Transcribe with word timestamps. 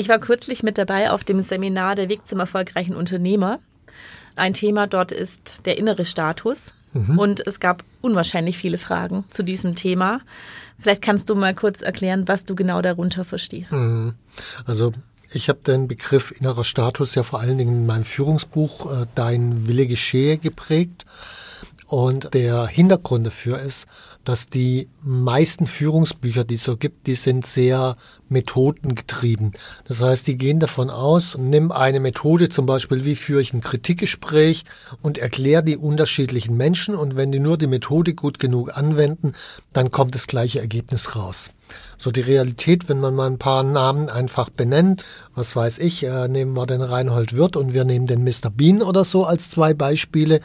Ich 0.00 0.08
war 0.08 0.18
kürzlich 0.18 0.62
mit 0.62 0.78
dabei 0.78 1.10
auf 1.10 1.24
dem 1.24 1.42
Seminar 1.42 1.94
Der 1.94 2.08
Weg 2.08 2.26
zum 2.26 2.40
erfolgreichen 2.40 2.96
Unternehmer. 2.96 3.58
Ein 4.34 4.54
Thema 4.54 4.86
dort 4.86 5.12
ist 5.12 5.66
der 5.66 5.76
innere 5.76 6.06
Status. 6.06 6.72
Mhm. 6.94 7.18
Und 7.18 7.46
es 7.46 7.60
gab 7.60 7.84
unwahrscheinlich 8.00 8.56
viele 8.56 8.78
Fragen 8.78 9.24
zu 9.28 9.42
diesem 9.42 9.74
Thema. 9.74 10.22
Vielleicht 10.78 11.02
kannst 11.02 11.28
du 11.28 11.34
mal 11.34 11.54
kurz 11.54 11.82
erklären, 11.82 12.26
was 12.28 12.46
du 12.46 12.54
genau 12.54 12.80
darunter 12.80 13.26
verstehst. 13.26 13.72
Mhm. 13.72 14.14
Also 14.64 14.92
ich 15.34 15.50
habe 15.50 15.60
den 15.66 15.86
Begriff 15.86 16.30
innerer 16.30 16.64
Status 16.64 17.14
ja 17.14 17.22
vor 17.22 17.40
allen 17.40 17.58
Dingen 17.58 17.76
in 17.76 17.86
meinem 17.86 18.04
Führungsbuch 18.04 19.02
äh, 19.02 19.06
Dein 19.14 19.68
Wille 19.68 19.86
geschehe 19.86 20.38
geprägt. 20.38 21.04
Und 21.84 22.32
der 22.32 22.66
Hintergrund 22.68 23.26
dafür 23.26 23.58
ist, 23.58 23.86
dass 24.24 24.48
die 24.48 24.88
meisten 25.02 25.66
Führungsbücher, 25.66 26.44
die 26.44 26.56
es 26.56 26.64
so 26.64 26.76
gibt, 26.76 27.06
die 27.06 27.14
sind 27.14 27.46
sehr 27.46 27.96
methodengetrieben. 28.28 29.52
Das 29.86 30.02
heißt, 30.02 30.26
die 30.26 30.36
gehen 30.36 30.60
davon 30.60 30.90
aus, 30.90 31.36
nimm 31.38 31.72
eine 31.72 32.00
Methode, 32.00 32.48
zum 32.48 32.66
Beispiel, 32.66 33.04
wie 33.04 33.14
führe 33.14 33.40
ich 33.40 33.52
ein 33.52 33.60
Kritikgespräch 33.60 34.64
und 35.00 35.18
erkläre 35.18 35.62
die 35.62 35.76
unterschiedlichen 35.76 36.56
Menschen 36.56 36.94
und 36.94 37.16
wenn 37.16 37.32
die 37.32 37.40
nur 37.40 37.58
die 37.58 37.66
Methode 37.66 38.14
gut 38.14 38.38
genug 38.38 38.76
anwenden, 38.76 39.32
dann 39.72 39.90
kommt 39.90 40.14
das 40.14 40.26
gleiche 40.26 40.60
Ergebnis 40.60 41.16
raus. 41.16 41.50
So 41.96 42.10
die 42.10 42.20
Realität, 42.20 42.88
wenn 42.88 43.00
man 43.00 43.14
mal 43.14 43.26
ein 43.26 43.38
paar 43.38 43.62
Namen 43.62 44.08
einfach 44.08 44.48
benennt, 44.48 45.04
was 45.34 45.54
weiß 45.54 45.78
ich, 45.78 46.04
äh, 46.04 46.28
nehmen 46.28 46.56
wir 46.56 46.66
den 46.66 46.82
Reinhold 46.82 47.36
Wirth 47.36 47.56
und 47.56 47.74
wir 47.74 47.84
nehmen 47.84 48.06
den 48.06 48.24
Mr. 48.24 48.50
Bean 48.50 48.82
oder 48.82 49.04
so 49.04 49.24
als 49.24 49.50
zwei 49.50 49.74
Beispiele, 49.74 50.40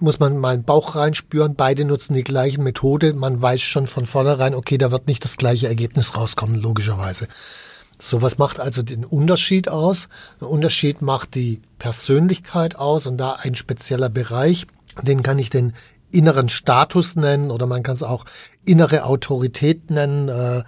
muss 0.00 0.18
man 0.18 0.38
mal 0.38 0.54
einen 0.54 0.64
Bauch 0.64 0.96
reinspüren. 0.96 1.54
Beide 1.54 1.84
nutzen 1.84 2.14
die 2.14 2.24
gleiche 2.24 2.60
Methode. 2.60 3.12
Man 3.14 3.40
weiß 3.40 3.60
schon 3.60 3.86
von 3.86 4.06
vornherein, 4.06 4.54
okay, 4.54 4.78
da 4.78 4.90
wird 4.90 5.06
nicht 5.06 5.24
das 5.24 5.36
gleiche 5.36 5.68
Ergebnis 5.68 6.16
rauskommen, 6.16 6.56
logischerweise. 6.56 7.28
So, 8.00 8.22
was 8.22 8.38
macht 8.38 8.60
also 8.60 8.82
den 8.82 9.04
Unterschied 9.04 9.68
aus? 9.68 10.08
Der 10.40 10.48
Unterschied 10.48 11.02
macht 11.02 11.34
die 11.34 11.60
Persönlichkeit 11.78 12.76
aus 12.76 13.06
und 13.06 13.18
da 13.18 13.32
ein 13.32 13.54
spezieller 13.54 14.08
Bereich, 14.08 14.66
den 15.02 15.22
kann 15.22 15.38
ich 15.38 15.50
den 15.50 15.74
inneren 16.10 16.48
Status 16.48 17.16
nennen 17.16 17.50
oder 17.50 17.66
man 17.66 17.82
kann 17.82 17.94
es 17.94 18.02
auch 18.02 18.24
innere 18.64 19.04
Autorität 19.04 19.90
nennen. 19.90 20.28
Äh, 20.28 20.64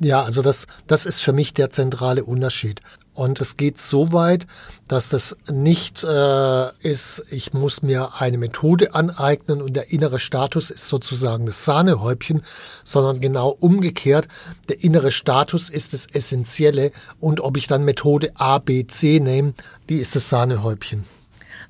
ja, 0.00 0.22
also 0.22 0.42
das, 0.42 0.66
das 0.86 1.06
ist 1.06 1.20
für 1.20 1.32
mich 1.32 1.54
der 1.54 1.70
zentrale 1.70 2.24
Unterschied. 2.24 2.80
Und 3.18 3.40
es 3.40 3.56
geht 3.56 3.78
so 3.78 4.12
weit, 4.12 4.46
dass 4.86 5.12
es 5.12 5.36
nicht 5.50 6.04
äh, 6.04 6.68
ist, 6.88 7.24
ich 7.32 7.52
muss 7.52 7.82
mir 7.82 8.10
eine 8.20 8.38
Methode 8.38 8.94
aneignen 8.94 9.60
und 9.60 9.74
der 9.74 9.90
innere 9.90 10.20
Status 10.20 10.70
ist 10.70 10.86
sozusagen 10.86 11.44
das 11.44 11.64
Sahnehäubchen, 11.64 12.42
sondern 12.84 13.18
genau 13.18 13.48
umgekehrt, 13.48 14.28
der 14.68 14.84
innere 14.84 15.10
Status 15.10 15.68
ist 15.68 15.94
das 15.94 16.06
Essentielle 16.06 16.92
und 17.18 17.40
ob 17.40 17.56
ich 17.56 17.66
dann 17.66 17.84
Methode 17.84 18.30
A, 18.36 18.60
B, 18.60 18.86
C 18.86 19.18
nehme, 19.18 19.54
die 19.88 19.96
ist 19.96 20.14
das 20.14 20.28
Sahnehäubchen. 20.28 21.04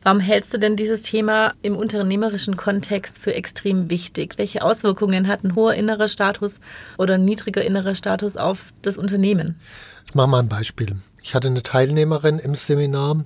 Warum 0.02 0.20
hältst 0.20 0.52
du 0.52 0.58
denn 0.58 0.76
dieses 0.76 1.00
Thema 1.00 1.54
im 1.62 1.76
unternehmerischen 1.76 2.58
Kontext 2.58 3.18
für 3.18 3.34
extrem 3.34 3.88
wichtig? 3.88 4.34
Welche 4.36 4.62
Auswirkungen 4.62 5.28
hat 5.28 5.44
ein 5.44 5.54
hoher 5.54 5.72
innerer 5.72 6.08
Status 6.08 6.60
oder 6.98 7.14
ein 7.14 7.24
niedriger 7.24 7.64
innerer 7.64 7.94
Status 7.94 8.36
auf 8.36 8.74
das 8.82 8.98
Unternehmen? 8.98 9.58
Ich 10.06 10.14
mache 10.14 10.28
mal 10.28 10.40
ein 10.40 10.48
Beispiel. 10.48 10.96
Ich 11.28 11.34
hatte 11.34 11.48
eine 11.48 11.62
Teilnehmerin 11.62 12.38
im 12.38 12.54
Seminar, 12.54 13.22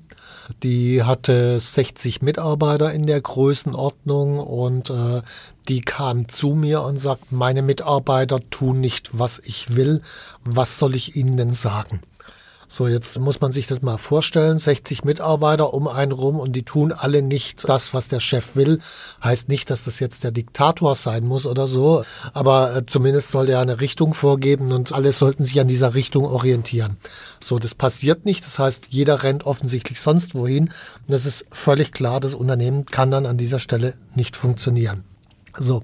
die 0.64 1.04
hatte 1.04 1.60
60 1.60 2.20
Mitarbeiter 2.20 2.92
in 2.92 3.06
der 3.06 3.20
Größenordnung 3.20 4.40
und 4.40 4.90
äh, 4.90 5.22
die 5.68 5.82
kam 5.82 6.26
zu 6.28 6.48
mir 6.48 6.82
und 6.82 6.96
sagt, 6.96 7.30
meine 7.30 7.62
Mitarbeiter 7.62 8.40
tun 8.50 8.80
nicht, 8.80 9.16
was 9.16 9.38
ich 9.38 9.76
will. 9.76 10.02
Was 10.44 10.80
soll 10.80 10.96
ich 10.96 11.14
ihnen 11.14 11.36
denn 11.36 11.52
sagen? 11.52 12.02
So, 12.74 12.88
jetzt 12.88 13.18
muss 13.18 13.38
man 13.42 13.52
sich 13.52 13.66
das 13.66 13.82
mal 13.82 13.98
vorstellen. 13.98 14.56
60 14.56 15.04
Mitarbeiter 15.04 15.74
um 15.74 15.88
einen 15.88 16.10
rum 16.10 16.40
und 16.40 16.56
die 16.56 16.62
tun 16.62 16.90
alle 16.90 17.20
nicht 17.20 17.68
das, 17.68 17.92
was 17.92 18.08
der 18.08 18.18
Chef 18.18 18.56
will. 18.56 18.78
Heißt 19.22 19.50
nicht, 19.50 19.68
dass 19.68 19.84
das 19.84 20.00
jetzt 20.00 20.24
der 20.24 20.30
Diktator 20.30 20.94
sein 20.94 21.26
muss 21.26 21.44
oder 21.44 21.68
so. 21.68 22.02
Aber 22.32 22.74
äh, 22.74 22.86
zumindest 22.86 23.30
soll 23.30 23.50
er 23.50 23.60
eine 23.60 23.82
Richtung 23.82 24.14
vorgeben 24.14 24.72
und 24.72 24.90
alle 24.90 25.12
sollten 25.12 25.44
sich 25.44 25.60
an 25.60 25.68
dieser 25.68 25.92
Richtung 25.92 26.24
orientieren. 26.24 26.96
So, 27.44 27.58
das 27.58 27.74
passiert 27.74 28.24
nicht. 28.24 28.42
Das 28.42 28.58
heißt, 28.58 28.86
jeder 28.88 29.22
rennt 29.22 29.44
offensichtlich 29.44 30.00
sonst 30.00 30.34
wohin. 30.34 30.68
Und 30.68 31.08
das 31.08 31.26
ist 31.26 31.44
völlig 31.50 31.92
klar, 31.92 32.20
das 32.20 32.32
Unternehmen 32.32 32.86
kann 32.86 33.10
dann 33.10 33.26
an 33.26 33.36
dieser 33.36 33.58
Stelle 33.58 33.92
nicht 34.14 34.34
funktionieren. 34.34 35.04
So, 35.58 35.82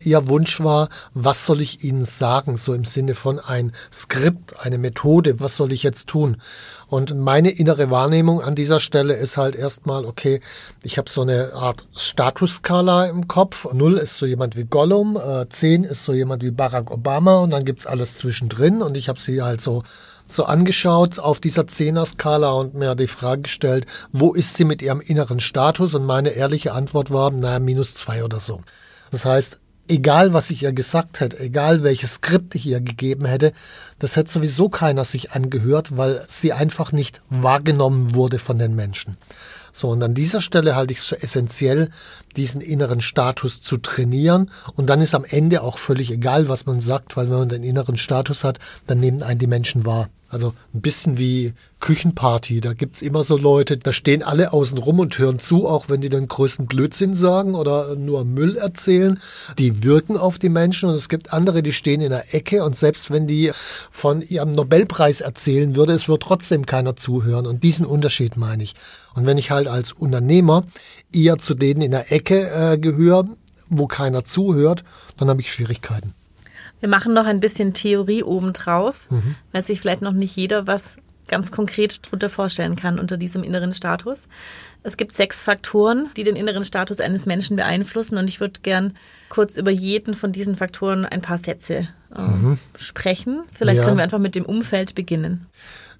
Ihr 0.00 0.28
Wunsch 0.28 0.60
war, 0.60 0.88
was 1.12 1.44
soll 1.44 1.60
ich 1.60 1.82
Ihnen 1.82 2.04
sagen, 2.04 2.56
so 2.56 2.72
im 2.72 2.84
Sinne 2.84 3.16
von 3.16 3.40
ein 3.40 3.72
Skript, 3.92 4.60
eine 4.60 4.78
Methode, 4.78 5.40
was 5.40 5.56
soll 5.56 5.72
ich 5.72 5.82
jetzt 5.82 6.08
tun? 6.08 6.36
Und 6.86 7.16
meine 7.16 7.50
innere 7.50 7.90
Wahrnehmung 7.90 8.40
an 8.40 8.54
dieser 8.54 8.78
Stelle 8.78 9.14
ist 9.14 9.36
halt 9.36 9.56
erstmal, 9.56 10.04
okay, 10.04 10.40
ich 10.82 10.98
habe 10.98 11.10
so 11.10 11.22
eine 11.22 11.52
Art 11.54 11.86
Statusskala 11.96 13.06
im 13.06 13.26
Kopf. 13.26 13.66
Null 13.72 13.98
ist 13.98 14.18
so 14.18 14.24
jemand 14.24 14.56
wie 14.56 14.64
Gollum, 14.64 15.16
äh, 15.16 15.48
zehn 15.48 15.82
ist 15.82 16.04
so 16.04 16.12
jemand 16.12 16.44
wie 16.44 16.52
Barack 16.52 16.90
Obama 16.90 17.40
und 17.40 17.50
dann 17.50 17.64
gibt's 17.64 17.84
alles 17.84 18.16
zwischendrin 18.16 18.82
und 18.82 18.96
ich 18.96 19.08
habe 19.08 19.18
sie 19.20 19.42
halt 19.42 19.60
so 19.60 19.82
so 20.30 20.44
angeschaut 20.44 21.18
auf 21.18 21.40
dieser 21.40 21.66
Zehner-Skala 21.66 22.52
und 22.52 22.74
mir 22.74 22.94
die 22.94 23.06
Frage 23.06 23.42
gestellt, 23.42 23.86
wo 24.12 24.34
ist 24.34 24.54
sie 24.54 24.66
mit 24.66 24.82
ihrem 24.82 25.00
inneren 25.00 25.40
Status? 25.40 25.94
Und 25.94 26.04
meine 26.04 26.30
ehrliche 26.30 26.72
Antwort 26.72 27.10
war, 27.10 27.30
naja, 27.30 27.58
minus 27.58 27.94
zwei 27.94 28.22
oder 28.22 28.38
so. 28.38 28.60
Das 29.10 29.24
heißt, 29.24 29.60
egal 29.88 30.32
was 30.32 30.50
ich 30.50 30.62
ihr 30.62 30.72
gesagt 30.72 31.20
hätte, 31.20 31.38
egal 31.40 31.82
welches 31.82 32.14
Skript 32.14 32.54
ich 32.54 32.66
ihr 32.66 32.80
gegeben 32.80 33.24
hätte, 33.24 33.52
das 33.98 34.16
hätte 34.16 34.30
sowieso 34.30 34.68
keiner 34.68 35.04
sich 35.04 35.32
angehört, 35.32 35.96
weil 35.96 36.24
sie 36.28 36.52
einfach 36.52 36.92
nicht 36.92 37.22
wahrgenommen 37.30 38.14
wurde 38.14 38.38
von 38.38 38.58
den 38.58 38.74
Menschen. 38.74 39.16
So, 39.72 39.90
und 39.90 40.02
an 40.02 40.14
dieser 40.14 40.40
Stelle 40.40 40.74
halte 40.74 40.92
ich 40.92 40.98
es 40.98 41.06
für 41.06 41.22
essentiell, 41.22 41.90
diesen 42.36 42.60
inneren 42.60 43.00
Status 43.00 43.62
zu 43.62 43.76
trainieren. 43.76 44.50
Und 44.74 44.90
dann 44.90 45.00
ist 45.00 45.14
am 45.14 45.24
Ende 45.24 45.62
auch 45.62 45.78
völlig 45.78 46.10
egal, 46.10 46.48
was 46.48 46.66
man 46.66 46.80
sagt, 46.80 47.16
weil 47.16 47.30
wenn 47.30 47.38
man 47.38 47.48
den 47.48 47.62
inneren 47.62 47.96
Status 47.96 48.42
hat, 48.42 48.58
dann 48.88 48.98
nehmen 48.98 49.22
einen 49.22 49.38
die 49.38 49.46
Menschen 49.46 49.86
wahr. 49.86 50.08
Also 50.30 50.52
ein 50.74 50.82
bisschen 50.82 51.16
wie 51.16 51.54
Küchenparty. 51.80 52.60
Da 52.60 52.74
gibt's 52.74 53.00
immer 53.00 53.24
so 53.24 53.38
Leute, 53.38 53.78
da 53.78 53.94
stehen 53.94 54.22
alle 54.22 54.52
außen 54.52 54.76
rum 54.76 54.98
und 54.98 55.18
hören 55.18 55.38
zu, 55.38 55.66
auch 55.66 55.88
wenn 55.88 56.02
die 56.02 56.10
den 56.10 56.28
größten 56.28 56.66
Blödsinn 56.66 57.14
sagen 57.14 57.54
oder 57.54 57.96
nur 57.96 58.24
Müll 58.26 58.56
erzählen. 58.56 59.20
Die 59.56 59.82
wirken 59.82 60.18
auf 60.18 60.38
die 60.38 60.50
Menschen 60.50 60.90
und 60.90 60.94
es 60.94 61.08
gibt 61.08 61.32
andere, 61.32 61.62
die 61.62 61.72
stehen 61.72 62.02
in 62.02 62.10
der 62.10 62.34
Ecke 62.34 62.62
und 62.62 62.76
selbst 62.76 63.10
wenn 63.10 63.26
die 63.26 63.52
von 63.90 64.20
ihrem 64.20 64.52
Nobelpreis 64.52 65.22
erzählen 65.22 65.74
würde, 65.76 65.94
es 65.94 66.08
wird 66.08 66.22
trotzdem 66.22 66.66
keiner 66.66 66.96
zuhören. 66.96 67.46
Und 67.46 67.64
diesen 67.64 67.86
Unterschied 67.86 68.36
meine 68.36 68.64
ich. 68.64 68.74
Und 69.14 69.24
wenn 69.24 69.38
ich 69.38 69.50
halt 69.50 69.66
als 69.66 69.92
Unternehmer 69.92 70.64
eher 71.10 71.38
zu 71.38 71.54
denen 71.54 71.80
in 71.80 71.92
der 71.92 72.12
Ecke 72.12 72.50
äh, 72.50 72.76
gehöre, 72.76 73.26
wo 73.70 73.86
keiner 73.86 74.24
zuhört, 74.24 74.84
dann 75.16 75.28
habe 75.28 75.40
ich 75.40 75.50
Schwierigkeiten. 75.50 76.14
Wir 76.80 76.88
machen 76.88 77.12
noch 77.12 77.26
ein 77.26 77.40
bisschen 77.40 77.74
Theorie 77.74 78.22
obendrauf, 78.22 79.10
mhm. 79.10 79.36
weil 79.52 79.62
sich 79.62 79.80
vielleicht 79.80 80.02
noch 80.02 80.12
nicht 80.12 80.36
jeder 80.36 80.66
was 80.66 80.96
ganz 81.28 81.50
konkret 81.50 82.06
darunter 82.06 82.30
vorstellen 82.30 82.74
kann 82.74 82.98
unter 82.98 83.16
diesem 83.16 83.42
inneren 83.42 83.72
Status. 83.72 84.20
Es 84.82 84.96
gibt 84.96 85.12
sechs 85.12 85.40
Faktoren, 85.40 86.10
die 86.16 86.24
den 86.24 86.36
inneren 86.36 86.64
Status 86.64 87.00
eines 87.00 87.26
Menschen 87.26 87.56
beeinflussen 87.56 88.16
und 88.16 88.28
ich 88.28 88.40
würde 88.40 88.60
gern 88.62 88.96
kurz 89.28 89.56
über 89.56 89.70
jeden 89.70 90.14
von 90.14 90.32
diesen 90.32 90.56
Faktoren 90.56 91.04
ein 91.04 91.20
paar 91.20 91.38
Sätze 91.38 91.88
äh, 92.14 92.22
mhm. 92.22 92.58
sprechen. 92.76 93.42
Vielleicht 93.52 93.78
ja. 93.78 93.84
können 93.84 93.98
wir 93.98 94.04
einfach 94.04 94.18
mit 94.18 94.34
dem 94.34 94.46
Umfeld 94.46 94.94
beginnen. 94.94 95.46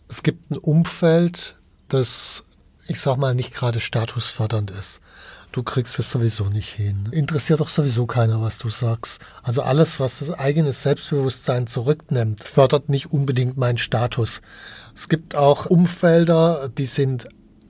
Es 0.09 0.23
gibt 0.23 0.51
ein 0.51 0.57
Umfeld, 0.57 1.57
das, 1.89 2.45
ich 2.87 3.01
sag 3.01 3.19
mal, 3.19 3.35
nicht 3.35 3.53
gerade 3.53 3.81
statusfördernd 3.81 4.71
ist. 4.71 5.01
Du 5.53 5.63
kriegst 5.63 5.99
es 5.99 6.11
sowieso 6.11 6.45
nicht 6.45 6.69
hin. 6.69 7.09
Interessiert 7.11 7.61
doch 7.61 7.71
sowieso 7.71 8.07
keiner, 8.07 8.43
was 8.43 8.59
du 8.59 8.69
sagst. 8.69 9.21
Also 9.43 9.63
alles, 9.63 9.99
was 9.99 10.19
das 10.19 10.31
eigene 10.31 10.73
Selbstbewusstsein 10.73 11.67
zurücknimmt, 11.67 12.45
fördert 12.45 12.89
nicht 12.89 13.13
unbedingt 13.13 13.57
meinen 13.57 13.79
Status. 13.79 14.43
Es 14.95 15.09
gibt 15.09 15.35
auch 15.35 15.67
Umfelder, 15.67 16.69
die 16.69 16.87
sind 16.87 17.29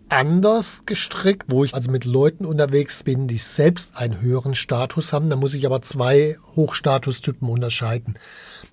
anders 0.09 0.83
gestrickt, 0.87 1.45
wo 1.49 1.65
ich 1.65 1.75
also 1.75 1.91
mit 1.91 2.05
Leuten 2.05 2.45
unterwegs 2.45 3.03
bin, 3.03 3.29
die 3.29 3.39
selbst 3.39 3.97
einen 3.97 4.21
höheren 4.21 4.55
Status 4.55 5.13
haben. 5.13 5.31
Da 5.31 5.37
muss 5.37 5.55
ich 5.55 5.67
aber 5.67 5.83
zwei 5.83 6.37
Hochstatustypen 6.57 7.49
unterscheiden. 7.49 8.17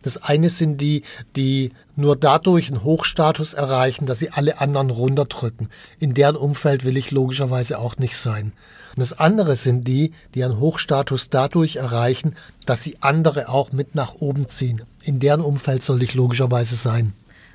Das 0.06 0.18
eine 0.18 0.52
sind 0.52 0.82
die, 0.82 1.02
die 1.36 1.72
nur 1.96 2.16
dadurch 2.16 2.70
einen 2.70 2.84
Hochstatus 2.84 3.56
erreichen, 3.56 4.06
dass 4.06 4.20
sie 4.20 4.30
alle 4.30 4.62
anderen 4.62 4.92
runterdrücken. 4.92 5.70
In 6.00 6.14
deren 6.14 6.36
Umfeld 6.36 6.86
will 6.86 6.96
ich 6.96 7.10
logischerweise 7.10 7.80
auch 7.80 7.98
nicht 7.98 8.16
sein. 8.16 8.54
Und 8.96 9.00
das 9.00 9.14
andere 9.14 9.56
sind 9.56 9.88
die, 9.88 10.12
die 10.36 10.44
einen 10.44 10.60
Hochstatus 10.60 11.32
dadurch 11.32 11.78
erreichen, 11.78 12.36
dass 12.68 12.84
sie 12.84 12.98
andere 13.02 13.50
auch 13.50 13.72
mit 13.72 13.96
nach 13.96 14.14
oben 14.20 14.48
ziehen. 14.48 14.84
In 15.04 15.20
deren 15.20 15.42
Umfeld 15.42 15.82
soll 15.82 16.04
ich 16.04 16.14
logischerweise 16.14 16.76
sein. 16.76 17.14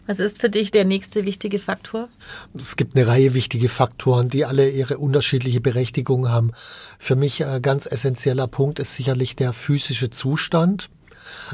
Was 0.08 0.18
ist 0.18 0.40
für 0.40 0.50
dich 0.50 0.72
der 0.72 0.84
nächste 0.84 1.24
wichtige 1.24 1.60
Faktor? 1.60 2.08
Es 2.52 2.74
gibt 2.74 2.96
eine 2.96 3.06
Reihe 3.06 3.32
wichtige 3.32 3.68
Faktoren, 3.68 4.28
die 4.28 4.44
alle 4.44 4.68
ihre 4.68 4.98
unterschiedliche 4.98 5.60
Berechtigung 5.60 6.28
haben. 6.28 6.50
Für 6.98 7.14
mich 7.14 7.44
ein 7.46 7.62
ganz 7.62 7.86
essentieller 7.86 8.48
Punkt 8.48 8.80
ist 8.80 8.96
sicherlich 8.96 9.36
der 9.36 9.52
physische 9.52 10.10
Zustand. 10.10 10.90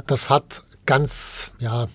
Das 0.06 0.30
hat 0.30 0.62
ganz, 0.86 1.50
ja, 1.58 1.88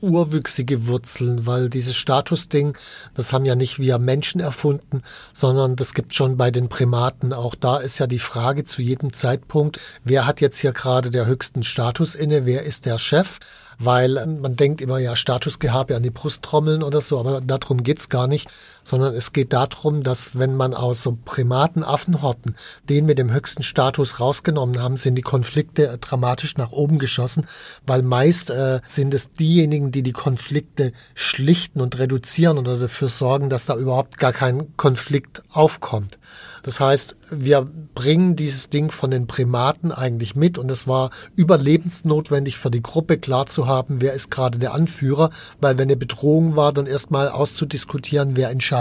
urwüchsige 0.00 0.86
Wurzeln, 0.86 1.46
weil 1.46 1.70
dieses 1.70 1.96
Statusding, 1.96 2.76
das 3.14 3.32
haben 3.32 3.44
ja 3.44 3.54
nicht 3.54 3.78
wir 3.78 3.98
Menschen 3.98 4.40
erfunden, 4.40 5.02
sondern 5.32 5.74
das 5.74 5.94
gibt 5.94 6.14
schon 6.14 6.36
bei 6.36 6.50
den 6.50 6.68
Primaten. 6.68 7.32
Auch 7.32 7.54
da 7.54 7.78
ist 7.78 7.98
ja 7.98 8.06
die 8.06 8.18
Frage 8.18 8.64
zu 8.64 8.82
jedem 8.82 9.12
Zeitpunkt, 9.12 9.80
wer 10.04 10.26
hat 10.26 10.40
jetzt 10.40 10.58
hier 10.58 10.72
gerade 10.72 11.10
der 11.10 11.26
höchsten 11.26 11.64
Status 11.64 12.14
inne, 12.14 12.46
wer 12.46 12.62
ist 12.62 12.86
der 12.86 12.98
Chef? 12.98 13.38
weil 13.78 14.26
man 14.26 14.56
denkt 14.56 14.80
immer, 14.80 14.98
ja, 14.98 15.16
Statusgehabe 15.16 15.96
an 15.96 16.02
die 16.02 16.10
Brust 16.10 16.42
trommeln 16.42 16.82
oder 16.82 17.00
so, 17.00 17.18
aber 17.18 17.40
darum 17.40 17.82
geht's 17.82 18.08
gar 18.08 18.26
nicht, 18.26 18.48
sondern 18.86 19.14
es 19.14 19.32
geht 19.32 19.52
darum, 19.52 20.04
dass 20.04 20.38
wenn 20.38 20.54
man 20.54 20.72
aus 20.72 21.02
so 21.02 21.18
Primaten, 21.24 21.82
Affenhorten 21.82 22.54
den 22.88 23.04
mit 23.04 23.18
dem 23.18 23.32
höchsten 23.32 23.64
Status 23.64 24.20
rausgenommen 24.20 24.80
haben, 24.80 24.96
sind 24.96 25.16
die 25.16 25.22
Konflikte 25.22 25.98
dramatisch 26.00 26.56
nach 26.56 26.70
oben 26.70 27.00
geschossen, 27.00 27.48
weil 27.84 28.02
meist 28.02 28.50
äh, 28.50 28.78
sind 28.86 29.12
es 29.12 29.32
diejenigen, 29.32 29.90
die 29.90 30.04
die 30.04 30.12
Konflikte 30.12 30.92
schlichten 31.16 31.80
und 31.80 31.98
reduzieren 31.98 32.58
oder 32.58 32.78
dafür 32.78 33.08
sorgen, 33.08 33.50
dass 33.50 33.66
da 33.66 33.74
überhaupt 33.74 34.18
gar 34.18 34.32
kein 34.32 34.76
Konflikt 34.76 35.42
aufkommt. 35.50 36.18
Das 36.66 36.80
heißt, 36.80 37.16
wir 37.30 37.64
bringen 37.94 38.34
dieses 38.34 38.70
Ding 38.70 38.90
von 38.90 39.12
den 39.12 39.28
Primaten 39.28 39.92
eigentlich 39.92 40.34
mit 40.34 40.58
und 40.58 40.68
es 40.68 40.88
war 40.88 41.10
überlebensnotwendig 41.36 42.58
für 42.58 42.72
die 42.72 42.82
Gruppe 42.82 43.18
klar 43.18 43.46
zu 43.46 43.68
haben, 43.68 44.00
wer 44.00 44.14
ist 44.14 44.32
gerade 44.32 44.58
der 44.58 44.74
Anführer, 44.74 45.30
weil 45.60 45.78
wenn 45.78 45.84
eine 45.84 45.96
Bedrohung 45.96 46.56
war, 46.56 46.72
dann 46.72 46.86
erstmal 46.86 47.28
auszudiskutieren, 47.28 48.34
wer 48.34 48.50
entscheidet, 48.50 48.75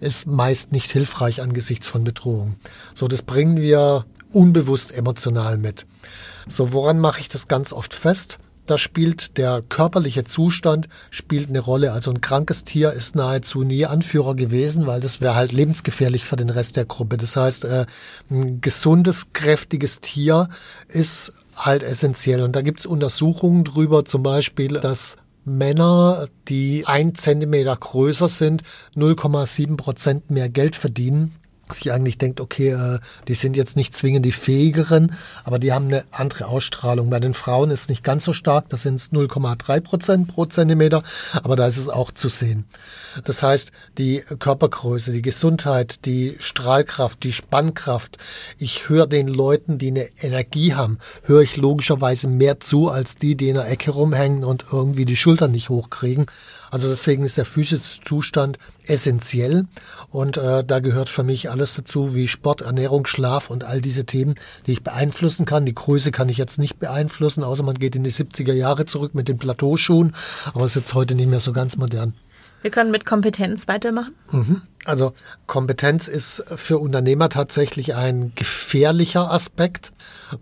ist 0.00 0.26
meist 0.26 0.72
nicht 0.72 0.90
hilfreich 0.92 1.42
angesichts 1.42 1.86
von 1.86 2.04
Bedrohung. 2.04 2.56
So, 2.94 3.08
das 3.08 3.22
bringen 3.22 3.56
wir 3.56 4.04
unbewusst 4.32 4.92
emotional 4.92 5.58
mit. 5.58 5.86
So, 6.48 6.72
woran 6.72 6.98
mache 6.98 7.20
ich 7.20 7.28
das 7.28 7.48
ganz 7.48 7.72
oft 7.72 7.94
fest? 7.94 8.38
Da 8.66 8.78
spielt 8.78 9.38
der 9.38 9.62
körperliche 9.62 10.24
Zustand 10.24 10.88
spielt 11.10 11.48
eine 11.48 11.60
Rolle. 11.60 11.92
Also 11.92 12.10
ein 12.10 12.20
krankes 12.20 12.64
Tier 12.64 12.92
ist 12.92 13.14
nahezu 13.14 13.62
nie 13.62 13.86
Anführer 13.86 14.34
gewesen, 14.34 14.86
weil 14.86 15.00
das 15.00 15.20
wäre 15.20 15.36
halt 15.36 15.52
lebensgefährlich 15.52 16.24
für 16.24 16.36
den 16.36 16.50
Rest 16.50 16.76
der 16.76 16.84
Gruppe. 16.84 17.16
Das 17.16 17.36
heißt, 17.36 17.64
äh, 17.64 17.86
ein 18.28 18.60
gesundes, 18.60 19.32
kräftiges 19.32 20.00
Tier 20.00 20.48
ist 20.88 21.32
halt 21.54 21.84
essentiell. 21.84 22.42
Und 22.42 22.56
da 22.56 22.62
gibt's 22.62 22.86
Untersuchungen 22.86 23.62
drüber, 23.62 24.04
zum 24.04 24.24
Beispiel, 24.24 24.80
dass 24.80 25.16
Männer, 25.46 26.26
die 26.48 26.84
ein 26.86 27.14
Zentimeter 27.14 27.76
größer 27.76 28.28
sind, 28.28 28.62
0,7 28.94 29.76
Prozent 29.76 30.30
mehr 30.30 30.48
Geld 30.48 30.76
verdienen 30.76 31.34
sich 31.74 31.92
eigentlich 31.92 32.18
denkt, 32.18 32.40
okay, 32.40 32.70
äh, 32.70 32.98
die 33.28 33.34
sind 33.34 33.56
jetzt 33.56 33.76
nicht 33.76 33.94
zwingend 33.94 34.24
die 34.24 34.32
fähigeren, 34.32 35.12
aber 35.44 35.58
die 35.58 35.72
haben 35.72 35.86
eine 35.86 36.04
andere 36.10 36.46
Ausstrahlung. 36.46 37.10
Bei 37.10 37.20
den 37.20 37.34
Frauen 37.34 37.70
ist 37.70 37.88
nicht 37.88 38.04
ganz 38.04 38.24
so 38.24 38.32
stark, 38.32 38.68
da 38.68 38.76
sind 38.76 38.96
es 38.96 39.12
0,3 39.12 39.80
Prozent 39.80 40.28
pro 40.28 40.46
Zentimeter, 40.46 41.02
aber 41.42 41.56
da 41.56 41.66
ist 41.66 41.76
es 41.76 41.88
auch 41.88 42.10
zu 42.10 42.28
sehen. 42.28 42.66
Das 43.24 43.42
heißt, 43.42 43.72
die 43.98 44.22
Körpergröße, 44.38 45.12
die 45.12 45.22
Gesundheit, 45.22 46.04
die 46.04 46.36
Strahlkraft, 46.38 47.22
die 47.24 47.32
Spannkraft. 47.32 48.18
Ich 48.58 48.88
höre 48.88 49.06
den 49.06 49.28
Leuten, 49.28 49.78
die 49.78 49.88
eine 49.88 50.08
Energie 50.20 50.74
haben, 50.74 50.98
höre 51.24 51.42
ich 51.42 51.56
logischerweise 51.56 52.28
mehr 52.28 52.60
zu, 52.60 52.88
als 52.88 53.16
die, 53.16 53.36
die 53.36 53.48
in 53.48 53.54
der 53.54 53.68
Ecke 53.68 53.90
rumhängen 53.90 54.44
und 54.44 54.66
irgendwie 54.72 55.04
die 55.04 55.16
Schultern 55.16 55.52
nicht 55.52 55.68
hochkriegen. 55.68 56.26
Also 56.70 56.88
deswegen 56.88 57.24
ist 57.24 57.36
der 57.36 57.44
physische 57.44 58.00
Zustand 58.02 58.58
essentiell 58.84 59.66
und 60.10 60.36
äh, 60.36 60.64
da 60.64 60.80
gehört 60.80 61.08
für 61.08 61.22
mich 61.22 61.50
alles 61.50 61.74
dazu, 61.74 62.14
wie 62.14 62.28
Sport, 62.28 62.60
Ernährung, 62.60 63.06
Schlaf 63.06 63.50
und 63.50 63.64
all 63.64 63.80
diese 63.80 64.04
Themen, 64.04 64.34
die 64.66 64.72
ich 64.72 64.82
beeinflussen 64.82 65.46
kann. 65.46 65.66
Die 65.66 65.74
Größe 65.74 66.10
kann 66.12 66.28
ich 66.28 66.38
jetzt 66.38 66.58
nicht 66.58 66.78
beeinflussen, 66.78 67.44
außer 67.44 67.62
man 67.62 67.78
geht 67.78 67.96
in 67.96 68.04
die 68.04 68.12
70er 68.12 68.52
Jahre 68.52 68.86
zurück 68.86 69.14
mit 69.14 69.28
den 69.28 69.38
Plateauschuhen, 69.38 70.14
aber 70.54 70.66
ist 70.66 70.76
jetzt 70.76 70.94
heute 70.94 71.14
nicht 71.14 71.28
mehr 71.28 71.40
so 71.40 71.52
ganz 71.52 71.76
modern. 71.76 72.14
Wir 72.66 72.72
können 72.72 72.90
mit 72.90 73.06
Kompetenz 73.06 73.68
weitermachen. 73.68 74.12
Mhm. 74.32 74.62
Also 74.84 75.12
Kompetenz 75.46 76.08
ist 76.08 76.42
für 76.56 76.78
Unternehmer 76.78 77.28
tatsächlich 77.28 77.94
ein 77.94 78.32
gefährlicher 78.34 79.30
Aspekt, 79.30 79.92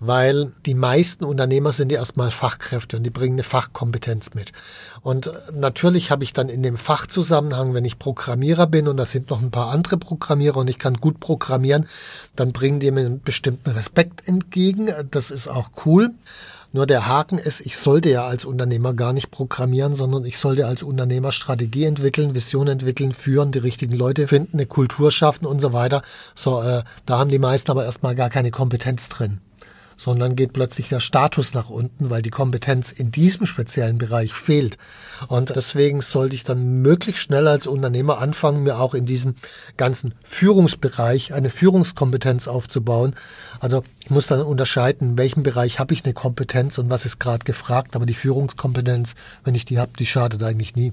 weil 0.00 0.52
die 0.64 0.72
meisten 0.72 1.26
Unternehmer 1.26 1.72
sind 1.72 1.92
ja 1.92 1.98
erstmal 1.98 2.30
Fachkräfte 2.30 2.96
und 2.96 3.02
die 3.02 3.10
bringen 3.10 3.34
eine 3.34 3.42
Fachkompetenz 3.42 4.32
mit. 4.32 4.52
Und 5.02 5.30
natürlich 5.52 6.10
habe 6.10 6.24
ich 6.24 6.32
dann 6.32 6.48
in 6.48 6.62
dem 6.62 6.78
Fachzusammenhang, 6.78 7.74
wenn 7.74 7.84
ich 7.84 7.98
Programmierer 7.98 8.68
bin 8.68 8.88
und 8.88 8.96
da 8.96 9.04
sind 9.04 9.28
noch 9.28 9.42
ein 9.42 9.50
paar 9.50 9.68
andere 9.70 9.98
Programmierer 9.98 10.56
und 10.56 10.70
ich 10.70 10.78
kann 10.78 10.94
gut 10.94 11.20
programmieren, 11.20 11.86
dann 12.36 12.52
bringen 12.52 12.80
die 12.80 12.90
mir 12.90 13.00
einen 13.00 13.20
bestimmten 13.20 13.68
Respekt 13.68 14.26
entgegen. 14.26 14.88
Das 15.10 15.30
ist 15.30 15.46
auch 15.46 15.72
cool. 15.84 16.08
Nur 16.74 16.86
der 16.86 17.06
Haken 17.06 17.38
ist, 17.38 17.60
ich 17.60 17.76
sollte 17.76 18.10
ja 18.10 18.26
als 18.26 18.44
Unternehmer 18.44 18.94
gar 18.94 19.12
nicht 19.12 19.30
programmieren, 19.30 19.94
sondern 19.94 20.24
ich 20.24 20.38
sollte 20.38 20.66
als 20.66 20.82
Unternehmer 20.82 21.30
Strategie 21.30 21.84
entwickeln, 21.84 22.34
Vision 22.34 22.66
entwickeln, 22.66 23.12
führen, 23.12 23.52
die 23.52 23.60
richtigen 23.60 23.94
Leute 23.94 24.26
finden, 24.26 24.56
eine 24.56 24.66
Kultur 24.66 25.12
schaffen 25.12 25.46
und 25.46 25.60
so 25.60 25.72
weiter. 25.72 26.02
So, 26.34 26.60
äh, 26.62 26.82
da 27.06 27.16
haben 27.20 27.30
die 27.30 27.38
meisten 27.38 27.70
aber 27.70 27.84
erstmal 27.84 28.16
gar 28.16 28.28
keine 28.28 28.50
Kompetenz 28.50 29.08
drin 29.08 29.40
sondern 29.96 30.36
geht 30.36 30.52
plötzlich 30.52 30.88
der 30.88 31.00
Status 31.00 31.54
nach 31.54 31.70
unten, 31.70 32.10
weil 32.10 32.22
die 32.22 32.30
Kompetenz 32.30 32.92
in 32.92 33.10
diesem 33.10 33.46
speziellen 33.46 33.98
Bereich 33.98 34.32
fehlt. 34.32 34.78
Und 35.28 35.54
deswegen 35.54 36.00
sollte 36.00 36.34
ich 36.34 36.44
dann 36.44 36.82
möglichst 36.82 37.22
schnell 37.22 37.48
als 37.48 37.66
Unternehmer 37.66 38.18
anfangen, 38.18 38.62
mir 38.62 38.78
auch 38.78 38.94
in 38.94 39.06
diesem 39.06 39.34
ganzen 39.76 40.14
Führungsbereich 40.22 41.32
eine 41.32 41.50
Führungskompetenz 41.50 42.48
aufzubauen. 42.48 43.14
Also 43.60 43.84
ich 44.00 44.10
muss 44.10 44.26
dann 44.26 44.42
unterscheiden, 44.42 45.10
in 45.10 45.18
welchem 45.18 45.42
Bereich 45.42 45.78
habe 45.78 45.94
ich 45.94 46.04
eine 46.04 46.14
Kompetenz 46.14 46.78
und 46.78 46.90
was 46.90 47.04
ist 47.04 47.18
gerade 47.18 47.44
gefragt. 47.44 47.96
Aber 47.96 48.06
die 48.06 48.14
Führungskompetenz, 48.14 49.14
wenn 49.44 49.54
ich 49.54 49.64
die 49.64 49.78
habe, 49.78 49.92
die 49.98 50.06
schadet 50.06 50.42
eigentlich 50.42 50.76
nie. 50.76 50.92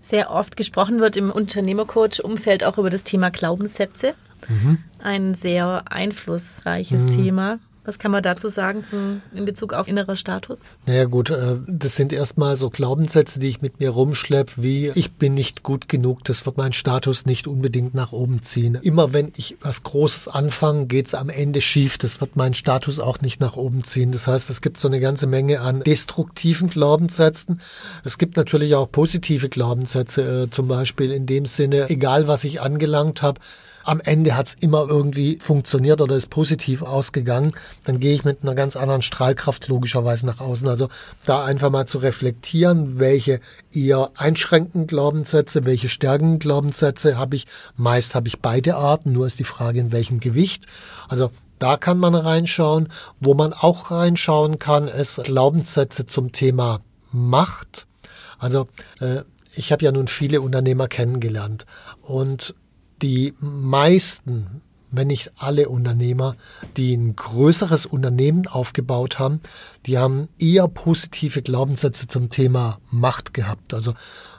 Sehr 0.00 0.32
oft 0.32 0.56
gesprochen 0.56 1.00
wird 1.00 1.16
im 1.16 1.30
Unternehmercoach-Umfeld 1.30 2.64
auch 2.64 2.76
über 2.76 2.90
das 2.90 3.04
Thema 3.04 3.30
Glaubenssätze. 3.30 4.14
Mhm. 4.48 4.78
Ein 4.98 5.34
sehr 5.34 5.84
einflussreiches 5.90 7.02
mhm. 7.02 7.10
Thema. 7.10 7.58
Was 7.84 7.98
kann 7.98 8.12
man 8.12 8.22
dazu 8.22 8.48
sagen 8.48 8.84
zum, 8.88 9.22
in 9.34 9.44
Bezug 9.44 9.72
auf 9.72 9.88
innerer 9.88 10.14
Status? 10.14 10.58
Naja 10.86 11.06
gut, 11.06 11.30
äh, 11.30 11.56
das 11.66 11.96
sind 11.96 12.12
erstmal 12.12 12.56
so 12.56 12.70
Glaubenssätze, 12.70 13.40
die 13.40 13.48
ich 13.48 13.60
mit 13.60 13.80
mir 13.80 13.90
rumschleppe, 13.90 14.62
wie 14.62 14.92
ich 14.94 15.12
bin 15.12 15.34
nicht 15.34 15.64
gut 15.64 15.88
genug, 15.88 16.22
das 16.24 16.46
wird 16.46 16.56
meinen 16.56 16.72
Status 16.72 17.26
nicht 17.26 17.48
unbedingt 17.48 17.92
nach 17.94 18.12
oben 18.12 18.42
ziehen. 18.42 18.78
Immer 18.82 19.12
wenn 19.12 19.32
ich 19.36 19.56
was 19.60 19.82
Großes 19.82 20.28
anfange, 20.28 20.86
geht's 20.86 21.14
am 21.14 21.28
Ende 21.28 21.60
schief, 21.60 21.98
das 21.98 22.20
wird 22.20 22.36
meinen 22.36 22.54
Status 22.54 23.00
auch 23.00 23.20
nicht 23.20 23.40
nach 23.40 23.56
oben 23.56 23.82
ziehen. 23.82 24.12
Das 24.12 24.28
heißt, 24.28 24.48
es 24.48 24.60
gibt 24.60 24.78
so 24.78 24.86
eine 24.86 25.00
ganze 25.00 25.26
Menge 25.26 25.60
an 25.60 25.80
destruktiven 25.80 26.68
Glaubenssätzen. 26.68 27.60
Es 28.04 28.16
gibt 28.16 28.36
natürlich 28.36 28.76
auch 28.76 28.90
positive 28.90 29.48
Glaubenssätze, 29.48 30.44
äh, 30.44 30.50
zum 30.50 30.68
Beispiel 30.68 31.10
in 31.10 31.26
dem 31.26 31.46
Sinne, 31.46 31.90
egal 31.90 32.28
was 32.28 32.44
ich 32.44 32.60
angelangt 32.60 33.22
habe, 33.22 33.40
am 33.84 34.00
Ende 34.00 34.36
hat 34.36 34.48
es 34.48 34.56
immer 34.60 34.86
irgendwie 34.88 35.38
funktioniert 35.40 36.00
oder 36.00 36.16
ist 36.16 36.30
positiv 36.30 36.82
ausgegangen, 36.82 37.52
dann 37.84 38.00
gehe 38.00 38.14
ich 38.14 38.24
mit 38.24 38.42
einer 38.42 38.54
ganz 38.54 38.76
anderen 38.76 39.02
Strahlkraft 39.02 39.68
logischerweise 39.68 40.26
nach 40.26 40.40
außen. 40.40 40.68
Also 40.68 40.88
da 41.24 41.44
einfach 41.44 41.70
mal 41.70 41.86
zu 41.86 41.98
reflektieren, 41.98 42.98
welche 42.98 43.40
eher 43.72 44.10
einschränkenden 44.16 44.86
Glaubenssätze, 44.86 45.64
welche 45.64 45.88
stärkenden 45.88 46.38
Glaubenssätze 46.38 47.16
habe 47.16 47.36
ich. 47.36 47.46
Meist 47.76 48.14
habe 48.14 48.28
ich 48.28 48.40
beide 48.40 48.76
Arten, 48.76 49.12
nur 49.12 49.26
ist 49.26 49.38
die 49.38 49.44
Frage, 49.44 49.80
in 49.80 49.92
welchem 49.92 50.20
Gewicht. 50.20 50.66
Also 51.08 51.30
da 51.58 51.76
kann 51.76 51.98
man 51.98 52.14
reinschauen. 52.14 52.88
Wo 53.20 53.34
man 53.34 53.52
auch 53.52 53.90
reinschauen 53.90 54.58
kann, 54.58 54.88
ist 54.88 55.22
Glaubenssätze 55.22 56.06
zum 56.06 56.32
Thema 56.32 56.80
Macht. 57.12 57.86
Also 58.38 58.66
äh, 59.00 59.20
ich 59.54 59.70
habe 59.70 59.84
ja 59.84 59.92
nun 59.92 60.08
viele 60.08 60.40
Unternehmer 60.40 60.88
kennengelernt 60.88 61.66
und 62.00 62.54
die 63.02 63.34
meisten, 63.40 64.62
wenn 64.90 65.08
nicht 65.08 65.32
alle 65.36 65.68
Unternehmer, 65.68 66.36
die 66.76 66.94
ein 66.94 67.16
größeres 67.16 67.86
Unternehmen 67.86 68.46
aufgebaut 68.46 69.18
haben, 69.18 69.40
die 69.86 69.98
haben 69.98 70.28
eher 70.38 70.68
positive 70.68 71.42
Glaubenssätze 71.42 72.06
zum 72.06 72.28
Thema 72.28 72.78
Macht 72.90 73.34
gehabt. 73.34 73.74
Also 73.74 73.94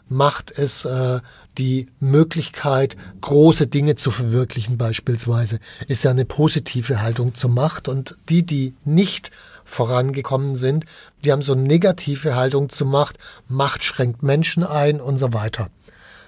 Macht 0.09 0.51
ist 0.51 0.85
äh, 0.85 1.19
die 1.57 1.87
Möglichkeit, 1.99 2.95
große 3.21 3.67
Dinge 3.67 3.95
zu 3.95 4.11
verwirklichen 4.11 4.77
beispielsweise, 4.77 5.59
ist 5.87 6.03
ja 6.03 6.11
eine 6.11 6.25
positive 6.25 7.01
Haltung 7.01 7.33
zur 7.33 7.49
Macht. 7.49 7.87
Und 7.87 8.17
die, 8.29 8.43
die 8.43 8.75
nicht 8.85 9.31
vorangekommen 9.65 10.55
sind, 10.55 10.85
die 11.23 11.31
haben 11.31 11.41
so 11.41 11.53
eine 11.53 11.63
negative 11.63 12.35
Haltung 12.35 12.69
zur 12.69 12.87
Macht, 12.87 13.17
Macht 13.47 13.83
schränkt 13.83 14.23
Menschen 14.23 14.63
ein 14.63 15.01
und 15.01 15.17
so 15.17 15.33
weiter. 15.33 15.69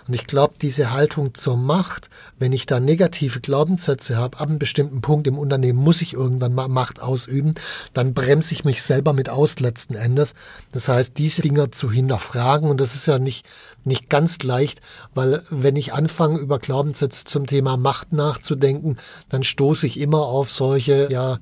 Und 0.07 0.13
ich 0.13 0.27
glaube, 0.27 0.55
diese 0.61 0.91
Haltung 0.91 1.33
zur 1.33 1.57
Macht, 1.57 2.09
wenn 2.37 2.53
ich 2.53 2.65
da 2.65 2.79
negative 2.79 3.39
Glaubenssätze 3.39 4.17
habe, 4.17 4.39
ab 4.39 4.47
einem 4.47 4.59
bestimmten 4.59 5.01
Punkt 5.01 5.25
im 5.25 5.37
Unternehmen 5.37 5.79
muss 5.79 6.01
ich 6.01 6.13
irgendwann 6.13 6.53
mal 6.53 6.67
Macht 6.67 7.01
ausüben, 7.01 7.55
dann 7.93 8.13
bremse 8.13 8.53
ich 8.53 8.65
mich 8.65 8.83
selber 8.83 9.13
mit 9.13 9.29
aus 9.29 9.59
letzten 9.59 9.95
Endes. 9.95 10.33
Das 10.71 10.87
heißt, 10.87 11.17
diese 11.17 11.41
Dinge 11.41 11.71
zu 11.71 11.91
hinterfragen 11.91 12.69
und 12.69 12.79
das 12.79 12.93
ist 12.93 13.07
ja 13.07 13.17
nicht, 13.17 13.47
nicht 13.83 14.09
ganz 14.09 14.41
leicht, 14.43 14.81
weil 15.15 15.41
wenn 15.49 15.75
ich 15.75 15.93
anfange, 15.93 16.39
über 16.39 16.59
Glaubenssätze 16.59 17.25
zum 17.25 17.47
Thema 17.47 17.77
Macht 17.77 18.13
nachzudenken, 18.13 18.97
dann 19.29 19.43
stoße 19.43 19.87
ich 19.87 19.99
immer 19.99 20.21
auf 20.21 20.51
solche, 20.51 21.11
ja, 21.11 21.39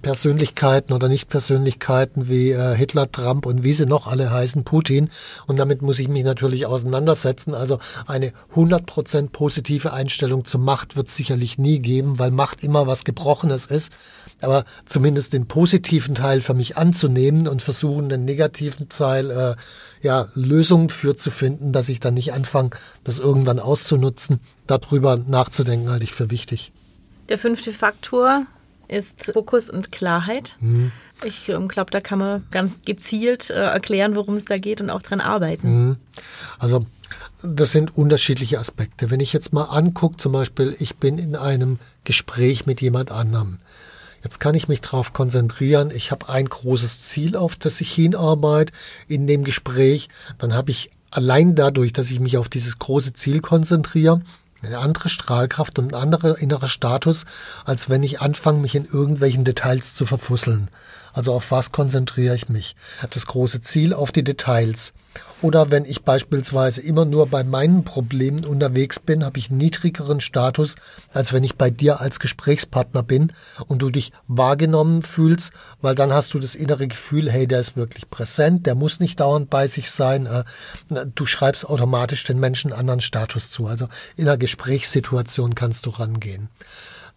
Persönlichkeiten 0.00 0.92
oder 0.92 1.08
Nicht-Persönlichkeiten 1.08 2.28
wie 2.28 2.50
äh, 2.50 2.74
Hitler, 2.74 3.10
Trump 3.10 3.44
und 3.44 3.62
wie 3.62 3.72
sie 3.72 3.86
noch 3.86 4.06
alle 4.06 4.30
heißen, 4.30 4.64
Putin. 4.64 5.10
Und 5.46 5.58
damit 5.58 5.82
muss 5.82 5.98
ich 5.98 6.08
mich 6.08 6.24
natürlich 6.24 6.66
auseinandersetzen. 6.66 7.54
Also 7.54 7.78
eine 8.06 8.32
100% 8.54 9.30
positive 9.30 9.92
Einstellung 9.92 10.44
zur 10.44 10.60
Macht 10.60 10.96
wird 10.96 11.08
es 11.08 11.16
sicherlich 11.16 11.58
nie 11.58 11.78
geben, 11.80 12.18
weil 12.18 12.30
Macht 12.30 12.64
immer 12.64 12.86
was 12.86 13.04
Gebrochenes 13.04 13.66
ist. 13.66 13.92
Aber 14.40 14.64
zumindest 14.86 15.34
den 15.34 15.46
positiven 15.46 16.14
Teil 16.14 16.40
für 16.40 16.54
mich 16.54 16.76
anzunehmen 16.76 17.46
und 17.46 17.62
versuchen, 17.62 18.08
den 18.08 18.24
negativen 18.24 18.88
Teil, 18.88 19.30
äh, 19.30 19.54
ja, 20.00 20.28
Lösungen 20.34 20.88
für 20.88 21.16
zu 21.16 21.30
finden, 21.30 21.72
dass 21.72 21.88
ich 21.88 22.00
dann 22.00 22.14
nicht 22.14 22.32
anfange, 22.32 22.70
das 23.04 23.18
irgendwann 23.18 23.60
auszunutzen. 23.60 24.40
Darüber 24.66 25.16
nachzudenken 25.16 25.90
halte 25.90 26.04
ich 26.04 26.12
für 26.12 26.30
wichtig. 26.30 26.72
Der 27.28 27.38
fünfte 27.38 27.72
Faktor 27.72 28.46
ist 28.92 29.32
Fokus 29.32 29.70
und 29.70 29.92
Klarheit. 29.92 30.56
Mhm. 30.60 30.92
Ich 31.24 31.48
ähm, 31.48 31.68
glaube, 31.68 31.90
da 31.90 32.00
kann 32.00 32.18
man 32.18 32.44
ganz 32.50 32.78
gezielt 32.84 33.50
äh, 33.50 33.54
erklären, 33.54 34.16
worum 34.16 34.34
es 34.34 34.44
da 34.44 34.58
geht 34.58 34.80
und 34.80 34.90
auch 34.90 35.02
dran 35.02 35.20
arbeiten. 35.20 35.86
Mhm. 35.88 35.96
Also 36.58 36.86
das 37.42 37.72
sind 37.72 37.96
unterschiedliche 37.96 38.58
Aspekte. 38.58 39.10
Wenn 39.10 39.20
ich 39.20 39.32
jetzt 39.32 39.52
mal 39.52 39.64
angucke, 39.64 40.16
zum 40.16 40.32
Beispiel, 40.32 40.76
ich 40.78 40.96
bin 40.96 41.18
in 41.18 41.36
einem 41.36 41.78
Gespräch 42.04 42.66
mit 42.66 42.80
jemand 42.80 43.10
anderem. 43.10 43.58
Jetzt 44.22 44.38
kann 44.38 44.54
ich 44.54 44.68
mich 44.68 44.80
darauf 44.80 45.12
konzentrieren. 45.12 45.90
Ich 45.94 46.12
habe 46.12 46.28
ein 46.28 46.46
großes 46.46 47.00
Ziel, 47.00 47.36
auf 47.36 47.56
das 47.56 47.80
ich 47.80 47.92
hinarbeite 47.92 48.72
in 49.08 49.26
dem 49.26 49.42
Gespräch. 49.42 50.08
Dann 50.38 50.54
habe 50.54 50.70
ich 50.70 50.90
allein 51.10 51.54
dadurch, 51.56 51.92
dass 51.92 52.10
ich 52.10 52.20
mich 52.20 52.38
auf 52.38 52.48
dieses 52.48 52.78
große 52.78 53.12
Ziel 53.14 53.40
konzentriere, 53.40 54.22
eine 54.62 54.78
andere 54.78 55.08
Strahlkraft 55.08 55.78
und 55.78 55.92
ein 55.92 56.00
anderer 56.00 56.38
innerer 56.38 56.68
Status, 56.68 57.24
als 57.64 57.90
wenn 57.90 58.02
ich 58.02 58.20
anfange, 58.20 58.58
mich 58.58 58.74
in 58.74 58.84
irgendwelchen 58.84 59.44
Details 59.44 59.94
zu 59.94 60.06
verfusseln. 60.06 60.68
Also 61.12 61.32
auf 61.32 61.50
was 61.50 61.72
konzentriere 61.72 62.34
ich 62.34 62.48
mich? 62.48 62.76
Das 63.10 63.26
große 63.26 63.60
Ziel 63.60 63.92
auf 63.92 64.12
die 64.12 64.24
Details. 64.24 64.92
Oder 65.42 65.72
wenn 65.72 65.84
ich 65.84 66.04
beispielsweise 66.04 66.80
immer 66.80 67.04
nur 67.04 67.26
bei 67.26 67.42
meinen 67.42 67.82
Problemen 67.82 68.44
unterwegs 68.44 69.00
bin, 69.00 69.24
habe 69.24 69.40
ich 69.40 69.50
niedrigeren 69.50 70.20
Status, 70.20 70.76
als 71.12 71.32
wenn 71.32 71.42
ich 71.42 71.56
bei 71.56 71.68
dir 71.68 72.00
als 72.00 72.20
Gesprächspartner 72.20 73.02
bin 73.02 73.32
und 73.66 73.82
du 73.82 73.90
dich 73.90 74.12
wahrgenommen 74.28 75.02
fühlst, 75.02 75.50
weil 75.80 75.96
dann 75.96 76.12
hast 76.12 76.32
du 76.32 76.38
das 76.38 76.54
innere 76.54 76.86
Gefühl, 76.86 77.28
hey, 77.28 77.48
der 77.48 77.58
ist 77.58 77.76
wirklich 77.76 78.08
präsent, 78.08 78.66
der 78.66 78.76
muss 78.76 79.00
nicht 79.00 79.18
dauernd 79.18 79.50
bei 79.50 79.66
sich 79.66 79.90
sein. 79.90 80.26
Äh, 80.26 80.44
du 81.12 81.26
schreibst 81.26 81.68
automatisch 81.68 82.22
den 82.22 82.38
Menschen 82.38 82.72
anderen 82.72 83.00
Status 83.00 83.50
zu. 83.50 83.66
Also 83.66 83.88
in 84.16 84.28
einer 84.28 84.38
Gesprächssituation 84.38 85.56
kannst 85.56 85.86
du 85.86 85.90
rangehen. 85.90 86.50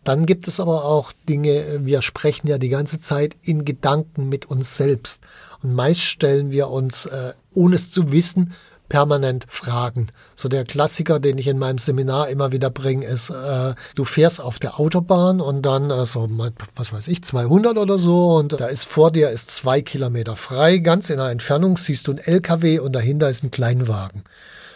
Dann 0.03 0.27
gibt 0.27 0.48
es 0.48 0.60
aber 0.60 0.86
auch 0.86 1.12
Dinge, 1.27 1.82
wir 1.82 2.03
sprechen 2.03 2.48
ja 2.48 2.60
die 2.60 2.70
ganze 2.70 3.00
Zeit 3.00 3.36
in 3.41 3.65
Gedanken 3.65 4.29
mit 4.29 4.46
uns 4.46 4.77
selbst. 4.77 5.22
Und 5.63 5.74
meist 5.74 6.01
stellen 6.01 6.51
wir 6.51 6.70
uns, 6.70 7.08
äh, 7.08 7.34
ohne 7.55 7.75
es 7.75 7.91
zu 7.91 8.12
wissen, 8.12 8.53
permanent 8.89 9.45
Fragen. 9.50 10.07
So 10.35 10.47
der 10.47 10.63
Klassiker, 10.63 11.19
den 11.19 11.38
ich 11.38 11.47
in 11.47 11.57
meinem 11.57 11.77
Seminar 11.77 12.29
immer 12.29 12.51
wieder 12.51 12.69
bringe, 12.69 13.05
ist, 13.05 13.29
äh, 13.29 13.74
du 13.95 14.03
fährst 14.03 14.41
auf 14.41 14.59
der 14.59 14.79
Autobahn 14.79 15.41
und 15.41 15.63
dann 15.63 15.89
äh, 15.89 16.05
so, 16.05 16.29
was 16.75 16.93
weiß 16.93 17.07
ich, 17.07 17.24
200 17.24 17.77
oder 17.77 17.97
so 17.97 18.35
und 18.35 18.59
da 18.59 18.67
ist 18.67 18.85
vor 18.85 19.12
dir 19.12 19.29
ist 19.29 19.51
zwei 19.51 19.81
Kilometer 19.81 20.35
frei. 20.35 20.77
Ganz 20.77 21.09
in 21.09 21.17
der 21.17 21.29
Entfernung 21.29 21.77
siehst 21.77 22.07
du 22.07 22.12
einen 22.12 22.19
LKW 22.19 22.79
und 22.79 22.93
dahinter 22.93 23.29
ist 23.29 23.43
ein 23.43 23.51
Kleinwagen. 23.51 24.24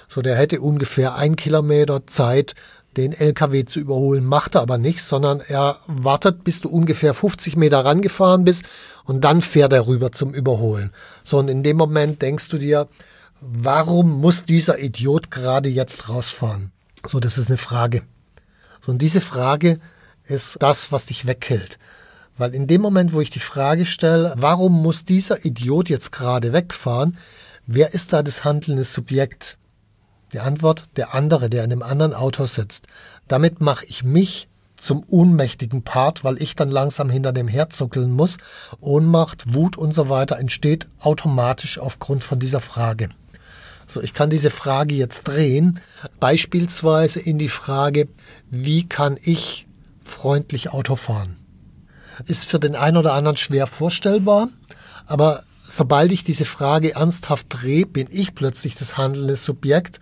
So, 0.08 0.24
der 0.24 0.36
hätte 0.36 0.60
ungefähr 0.60 1.16
ein 1.16 1.36
Kilometer 1.36 2.08
Zeit, 2.08 2.56
den 2.98 3.14
LKW 3.14 3.66
zu 3.66 3.80
überholen, 3.80 4.26
macht 4.26 4.56
er 4.56 4.62
aber 4.62 4.78
nicht, 4.78 5.02
sondern 5.02 5.42
er 5.42 5.80
wartet, 5.88 6.44
bis 6.44 6.62
du 6.62 6.70
ungefähr 6.70 7.14
50 7.14 7.56
Meter 7.56 7.86
rangefahren 7.86 8.44
bist 8.44 8.66
und 9.06 9.24
dann 9.24 9.42
fährt 9.42 9.74
er 9.74 9.88
rüber 9.88 10.12
zum 10.12 10.34
Überholen. 10.34 10.92
So, 11.24 11.38
und 11.38 11.50
in 11.50 11.64
dem 11.64 11.78
Moment 11.78 12.22
denkst 12.22 12.50
du 12.50 12.58
dir, 12.58 12.88
warum 13.42 14.20
muss 14.20 14.44
dieser 14.44 14.80
Idiot 14.80 15.32
gerade 15.32 15.70
jetzt 15.70 16.10
rausfahren? 16.10 16.72
So, 17.08 17.20
das 17.20 17.38
ist 17.38 17.48
eine 17.48 17.58
Frage. 17.58 18.02
So, 18.86 18.92
und 18.92 19.02
diese 19.02 19.22
Frage 19.22 19.80
ist 20.26 20.58
das, 20.62 20.92
was 20.92 21.06
dich 21.06 21.28
weghält. 21.28 21.78
Weil 22.38 22.56
in 22.56 22.68
dem 22.68 22.82
Moment, 22.82 23.14
wo 23.14 23.22
ich 23.22 23.30
die 23.30 23.40
Frage 23.40 23.86
stelle, 23.86 24.34
warum 24.38 24.82
muss 24.82 25.04
dieser 25.04 25.46
Idiot 25.46 25.90
jetzt 25.90 26.12
gerade 26.12 26.54
wegfahren, 26.54 27.18
wer 27.68 27.94
ist 27.94 28.14
da 28.14 28.24
das 28.24 28.44
handelnde 28.44 28.86
Subjekt? 28.86 29.59
Die 30.34 30.40
Antwort, 30.40 30.90
der 30.96 31.14
andere, 31.16 31.50
der 31.50 31.64
in 31.64 31.72
einem 31.72 31.82
anderen 31.82 32.14
Auto 32.14 32.46
sitzt. 32.46 32.88
Damit 33.28 33.62
mache 33.62 33.86
ich 33.86 34.04
mich 34.04 34.48
zum 34.78 35.04
ohnmächtigen 35.08 35.84
Part, 35.84 36.24
weil 36.24 36.42
ich 36.42 36.56
dann 36.56 36.70
langsam 36.70 37.10
hinter 37.10 37.32
dem 37.34 37.48
herzuckeln 37.48 38.12
muss. 38.12 38.38
Ohnmacht, 38.80 39.54
Wut 39.54 39.78
und 39.78 39.94
so 39.94 40.10
weiter 40.10 40.38
entsteht 40.38 40.88
automatisch 41.00 41.78
aufgrund 41.80 42.24
von 42.24 42.40
dieser 42.40 42.62
Frage. 42.62 43.10
So, 43.88 44.02
ich 44.02 44.14
kann 44.14 44.30
diese 44.30 44.52
Frage 44.52 44.94
jetzt 44.94 45.28
drehen, 45.28 45.80
beispielsweise 46.20 47.20
in 47.20 47.40
die 47.40 47.50
Frage, 47.50 48.08
wie 48.50 48.88
kann 48.88 49.18
ich 49.22 49.68
freundlich 50.02 50.72
Auto 50.72 50.96
fahren? 50.96 51.38
Ist 52.26 52.46
für 52.46 52.60
den 52.60 52.76
einen 52.76 52.98
oder 52.98 53.14
anderen 53.14 53.38
schwer 53.38 53.66
vorstellbar, 53.66 54.50
aber 55.08 55.44
sobald 55.70 56.12
ich 56.12 56.24
diese 56.24 56.46
Frage 56.46 56.96
ernsthaft 56.96 57.48
drehe, 57.50 57.86
bin 57.86 58.08
ich 58.12 58.36
plötzlich 58.36 58.76
das 58.76 58.98
handelnde 58.98 59.36
Subjekt 59.36 60.00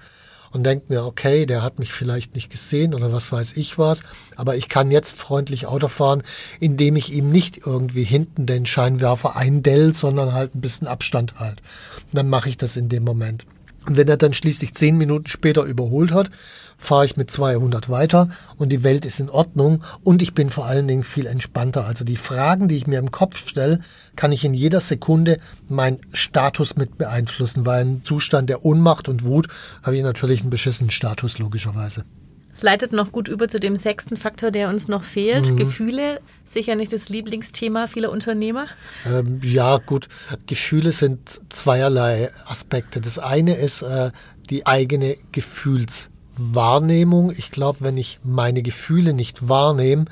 und 0.52 0.64
denke 0.64 0.86
mir, 0.88 1.04
okay, 1.06 1.46
der 1.46 1.62
hat 1.62 1.78
mich 1.78 1.92
vielleicht 1.92 2.36
nicht 2.36 2.50
gesehen 2.50 2.94
oder 2.94 3.12
was 3.12 3.32
weiß 3.32 3.58
ich 3.58 3.78
was, 3.78 4.02
aber 4.36 4.56
ich 4.56 4.70
kann 4.70 4.92
jetzt 4.92 5.18
freundlich 5.18 5.68
Auto 5.68 5.88
fahren, 5.88 6.24
indem 6.60 6.96
ich 6.96 7.14
ihm 7.14 7.30
nicht 7.30 7.66
irgendwie 7.66 8.04
hinten 8.04 8.46
den 8.46 8.66
Scheinwerfer 8.66 9.36
eindell, 9.36 9.94
sondern 9.94 10.34
halt 10.34 10.56
ein 10.56 10.62
bisschen 10.62 10.88
Abstand 10.88 11.40
halt. 11.40 11.62
Und 12.06 12.16
dann 12.16 12.30
mache 12.30 12.50
ich 12.50 12.58
das 12.58 12.78
in 12.78 12.90
dem 12.90 13.04
Moment. 13.04 13.46
Und 13.88 13.98
wenn 13.98 14.08
er 14.08 14.18
dann 14.18 14.34
schließlich 14.34 14.74
zehn 14.74 14.98
Minuten 14.98 15.28
später 15.28 15.64
überholt 15.64 16.12
hat, 16.12 16.30
fahre 16.78 17.06
ich 17.06 17.18
mit 17.18 17.30
200 17.32 17.90
weiter 17.90 18.30
und 18.58 18.70
die 18.70 18.84
Welt 18.84 19.04
ist 19.04 19.20
in 19.20 19.30
Ordnung 19.30 19.84
und 20.04 20.22
ich 20.22 20.34
bin 20.34 20.50
vor 20.50 20.66
allen 20.66 20.88
Dingen 20.88 21.04
viel 21.04 21.26
entspannter. 21.26 21.86
Also 21.86 22.06
die 22.06 22.16
Fragen, 22.16 22.68
die 22.68 22.78
ich 22.78 22.88
mir 22.88 23.00
im 23.00 23.12
Kopf 23.12 23.38
stelle, 23.48 23.80
kann 24.16 24.32
ich 24.32 24.46
in 24.46 24.54
jeder 24.54 24.80
Sekunde 24.80 25.40
meinen 25.68 26.00
Status 26.14 26.76
mit 26.76 26.98
beeinflussen, 26.98 27.66
weil 27.66 27.82
im 27.82 28.04
Zustand 28.04 28.50
der 28.50 28.64
Ohnmacht 28.64 29.10
und 29.10 29.26
Wut 29.26 29.48
habe 29.84 29.98
ich 29.98 30.04
natürlich 30.04 30.42
einen 30.42 30.52
beschissenen 30.52 30.92
Status 30.92 31.40
logischerweise. 31.40 32.06
Es 32.54 32.64
leitet 32.64 32.92
noch 32.92 33.12
gut 33.12 33.28
über 33.28 33.48
zu 33.48 33.60
dem 33.60 33.78
sechsten 33.78 34.18
Faktor, 34.18 34.50
der 34.50 34.70
uns 34.70 34.88
noch 34.88 35.04
fehlt. 35.04 35.52
Mhm. 35.52 35.58
Gefühle, 35.58 36.20
sicher 36.44 36.74
nicht 36.74 36.92
das 36.92 37.08
Lieblingsthema 37.08 37.86
vieler 37.86 38.12
Unternehmer. 38.12 38.66
Ähm, 39.06 39.42
ja, 39.44 39.78
gut. 39.78 40.08
Gefühle 40.48 40.92
sind 40.92 41.40
zweierlei 41.50 42.32
Aspekte. 42.48 43.00
Das 43.00 43.20
eine 43.20 43.56
ist 43.56 43.84
äh, 43.84 44.10
die 44.50 44.66
eigene 44.66 45.18
Gefühlswelt. 45.32 46.17
Wahrnehmung. 46.38 47.32
Ich 47.32 47.52
glaube, 47.52 47.80
wenn 47.82 47.98
ich 47.98 48.20
meine 48.24 48.62
Gefühle 48.62 49.14
nicht 49.14 49.50
wahrnehme, 49.50 50.06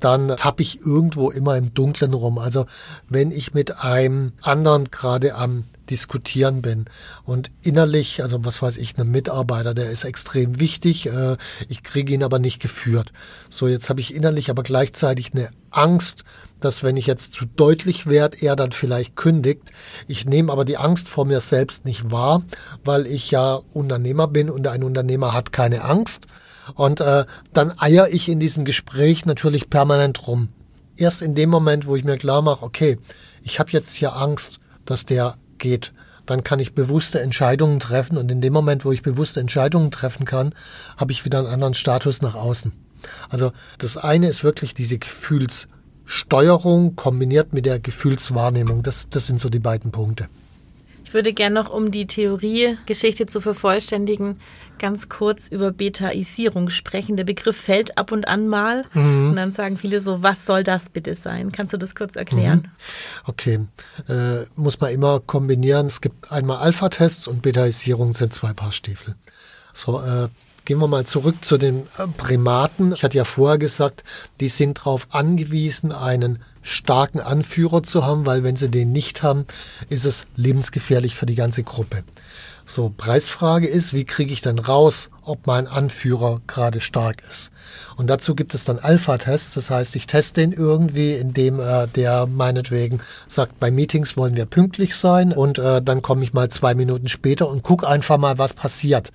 dann 0.00 0.36
tappe 0.36 0.62
ich 0.62 0.80
irgendwo 0.84 1.30
immer 1.30 1.56
im 1.56 1.74
Dunklen 1.74 2.12
rum. 2.12 2.38
Also 2.38 2.66
wenn 3.08 3.30
ich 3.30 3.54
mit 3.54 3.82
einem 3.82 4.32
anderen 4.42 4.90
gerade 4.90 5.34
am 5.36 5.64
diskutieren 5.90 6.62
bin. 6.62 6.86
Und 7.24 7.50
innerlich, 7.62 8.22
also 8.22 8.44
was 8.44 8.62
weiß 8.62 8.76
ich, 8.76 8.96
ein 8.98 9.10
Mitarbeiter, 9.10 9.74
der 9.74 9.90
ist 9.90 10.04
extrem 10.04 10.60
wichtig, 10.60 11.06
äh, 11.06 11.36
ich 11.68 11.82
kriege 11.82 12.12
ihn 12.12 12.22
aber 12.22 12.38
nicht 12.38 12.60
geführt. 12.60 13.12
So, 13.50 13.68
jetzt 13.68 13.88
habe 13.88 14.00
ich 14.00 14.14
innerlich 14.14 14.50
aber 14.50 14.62
gleichzeitig 14.62 15.32
eine 15.34 15.50
Angst, 15.70 16.24
dass 16.60 16.82
wenn 16.82 16.96
ich 16.96 17.06
jetzt 17.06 17.32
zu 17.32 17.44
deutlich 17.44 18.06
werde, 18.06 18.38
er 18.40 18.56
dann 18.56 18.72
vielleicht 18.72 19.16
kündigt. 19.16 19.72
Ich 20.06 20.26
nehme 20.26 20.52
aber 20.52 20.64
die 20.64 20.76
Angst 20.76 21.08
vor 21.08 21.24
mir 21.24 21.40
selbst 21.40 21.84
nicht 21.84 22.10
wahr, 22.10 22.42
weil 22.84 23.06
ich 23.06 23.30
ja 23.30 23.60
Unternehmer 23.72 24.28
bin 24.28 24.50
und 24.50 24.66
ein 24.68 24.84
Unternehmer 24.84 25.32
hat 25.32 25.52
keine 25.52 25.82
Angst. 25.82 26.26
Und 26.74 27.00
äh, 27.00 27.24
dann 27.52 27.78
eier 27.78 28.08
ich 28.10 28.28
in 28.28 28.38
diesem 28.38 28.64
Gespräch 28.64 29.26
natürlich 29.26 29.68
permanent 29.68 30.26
rum. 30.26 30.50
Erst 30.96 31.22
in 31.22 31.34
dem 31.34 31.50
Moment, 31.50 31.86
wo 31.86 31.96
ich 31.96 32.04
mir 32.04 32.18
klar 32.18 32.42
mache, 32.42 32.64
okay, 32.64 32.98
ich 33.42 33.58
habe 33.58 33.72
jetzt 33.72 33.94
hier 33.94 34.14
Angst, 34.14 34.60
dass 34.84 35.04
der 35.04 35.36
geht, 35.62 35.94
dann 36.26 36.44
kann 36.44 36.60
ich 36.60 36.74
bewusste 36.74 37.20
Entscheidungen 37.20 37.80
treffen 37.80 38.18
und 38.18 38.30
in 38.30 38.42
dem 38.42 38.52
Moment, 38.52 38.84
wo 38.84 38.92
ich 38.92 39.02
bewusste 39.02 39.40
Entscheidungen 39.40 39.90
treffen 39.90 40.26
kann, 40.26 40.54
habe 40.98 41.12
ich 41.12 41.24
wieder 41.24 41.38
einen 41.38 41.48
anderen 41.48 41.72
Status 41.74 42.20
nach 42.20 42.34
außen. 42.34 42.72
Also 43.30 43.52
das 43.78 43.96
eine 43.96 44.28
ist 44.28 44.44
wirklich 44.44 44.74
diese 44.74 44.98
Gefühlssteuerung 44.98 46.94
kombiniert 46.94 47.54
mit 47.54 47.64
der 47.66 47.80
Gefühlswahrnehmung. 47.80 48.82
Das, 48.82 49.08
das 49.08 49.26
sind 49.26 49.40
so 49.40 49.48
die 49.48 49.58
beiden 49.58 49.90
Punkte. 49.90 50.28
Ich 51.12 51.14
würde 51.14 51.34
gerne 51.34 51.54
noch, 51.54 51.68
um 51.68 51.90
die 51.90 52.06
Theoriegeschichte 52.06 53.26
zu 53.26 53.42
vervollständigen, 53.42 54.40
ganz 54.78 55.10
kurz 55.10 55.46
über 55.46 55.70
Betaisierung 55.70 56.70
sprechen. 56.70 57.18
Der 57.18 57.24
Begriff 57.24 57.54
fällt 57.54 57.98
ab 57.98 58.12
und 58.12 58.26
an 58.26 58.48
mal. 58.48 58.86
Mhm. 58.94 59.28
Und 59.28 59.36
dann 59.36 59.52
sagen 59.52 59.76
viele 59.76 60.00
so, 60.00 60.22
was 60.22 60.46
soll 60.46 60.64
das 60.64 60.88
bitte 60.88 61.14
sein? 61.14 61.52
Kannst 61.52 61.74
du 61.74 61.76
das 61.76 61.94
kurz 61.94 62.16
erklären? 62.16 62.60
Mhm. 62.60 63.26
Okay. 63.26 63.60
Äh, 64.08 64.46
muss 64.56 64.80
man 64.80 64.90
immer 64.90 65.20
kombinieren. 65.20 65.88
Es 65.88 66.00
gibt 66.00 66.32
einmal 66.32 66.56
Alpha-Tests 66.60 67.28
und 67.28 67.42
Betaisierung 67.42 68.14
sind 68.14 68.32
zwei 68.32 68.54
Paar 68.54 68.72
Stiefel. 68.72 69.14
So, 69.74 70.00
äh, 70.00 70.28
Gehen 70.64 70.78
wir 70.78 70.86
mal 70.86 71.04
zurück 71.04 71.44
zu 71.44 71.58
den 71.58 71.86
äh, 71.98 72.06
Primaten. 72.16 72.92
Ich 72.92 73.02
hatte 73.02 73.16
ja 73.16 73.24
vorher 73.24 73.58
gesagt, 73.58 74.04
die 74.40 74.48
sind 74.48 74.78
darauf 74.78 75.08
angewiesen, 75.10 75.90
einen 75.92 76.38
starken 76.62 77.18
Anführer 77.18 77.82
zu 77.82 78.06
haben, 78.06 78.26
weil 78.26 78.44
wenn 78.44 78.56
sie 78.56 78.68
den 78.68 78.92
nicht 78.92 79.22
haben, 79.22 79.46
ist 79.88 80.04
es 80.04 80.26
lebensgefährlich 80.36 81.16
für 81.16 81.26
die 81.26 81.34
ganze 81.34 81.64
Gruppe. 81.64 82.04
So, 82.64 82.92
Preisfrage 82.96 83.66
ist, 83.66 83.92
wie 83.92 84.04
kriege 84.04 84.32
ich 84.32 84.40
dann 84.40 84.58
raus, 84.58 85.10
ob 85.22 85.46
mein 85.46 85.66
Anführer 85.66 86.40
gerade 86.46 86.80
stark 86.80 87.22
ist? 87.28 87.50
Und 87.96 88.08
dazu 88.08 88.34
gibt 88.34 88.54
es 88.54 88.64
dann 88.64 88.78
Alpha-Tests, 88.78 89.54
das 89.54 89.70
heißt, 89.70 89.96
ich 89.96 90.06
teste 90.06 90.40
den 90.40 90.52
irgendwie, 90.52 91.14
indem 91.14 91.60
äh, 91.60 91.86
der 91.88 92.26
meinetwegen 92.26 93.00
sagt, 93.28 93.58
bei 93.60 93.70
Meetings 93.70 94.16
wollen 94.16 94.36
wir 94.36 94.46
pünktlich 94.46 94.94
sein 94.94 95.32
und 95.32 95.58
äh, 95.58 95.82
dann 95.82 96.02
komme 96.02 96.24
ich 96.24 96.32
mal 96.32 96.48
zwei 96.48 96.74
Minuten 96.74 97.08
später 97.08 97.48
und 97.48 97.62
gucke 97.62 97.86
einfach 97.86 98.18
mal, 98.18 98.38
was 98.38 98.54
passiert. 98.54 99.10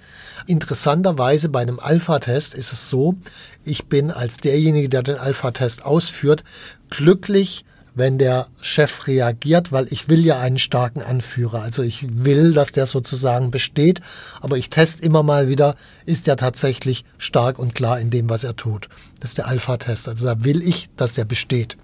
Interessanterweise 0.46 1.50
bei 1.50 1.62
einem 1.62 1.80
Alpha-Test 1.80 2.54
ist 2.54 2.74
es 2.74 2.90
so, 2.90 3.16
ich 3.64 3.86
bin 3.88 4.12
als 4.12 4.38
derjenige, 4.38 4.90
der 4.90 5.04
den 5.04 5.18
Alpha-Test 5.18 5.86
ausführt, 5.86 6.44
glücklich, 6.90 7.66
wenn 7.98 8.18
der 8.18 8.48
Chef 8.62 9.08
reagiert, 9.08 9.72
weil 9.72 9.88
ich 9.90 10.08
will 10.08 10.24
ja 10.26 10.40
einen 10.40 10.60
starken 10.60 11.02
Anführer. 11.02 11.62
Also 11.62 11.82
ich 11.84 12.24
will, 12.24 12.54
dass 12.54 12.72
der 12.72 12.86
sozusagen 12.86 13.52
besteht, 13.52 14.02
aber 14.40 14.58
ich 14.58 14.70
teste 14.70 15.04
immer 15.04 15.24
mal 15.24 15.50
wieder, 15.50 15.76
ist 16.06 16.28
der 16.28 16.38
tatsächlich 16.38 17.06
stark 17.18 17.60
und 17.60 17.76
klar 17.76 18.00
in 18.00 18.10
dem, 18.10 18.30
was 18.30 18.44
er 18.44 18.56
tut. 18.56 18.88
Das 19.20 19.32
ist 19.32 19.40
der 19.40 19.48
Alpha-Test. 19.48 20.08
Also 20.08 20.26
da 20.26 20.44
will 20.44 20.62
ich, 20.62 20.90
dass 20.96 21.18
er 21.18 21.26
besteht. 21.26 21.78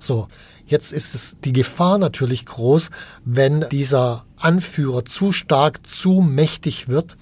So. 0.00 0.28
Jetzt 0.68 0.92
ist 0.92 1.14
es 1.14 1.36
die 1.42 1.54
Gefahr 1.54 1.96
natürlich 1.96 2.44
groß, 2.44 2.90
wenn 3.24 3.64
dieser 3.70 4.26
Anführer 4.36 5.06
zu 5.06 5.32
stark, 5.32 5.86
zu 5.86 6.20
mächtig 6.20 6.88
wird, 6.88 7.16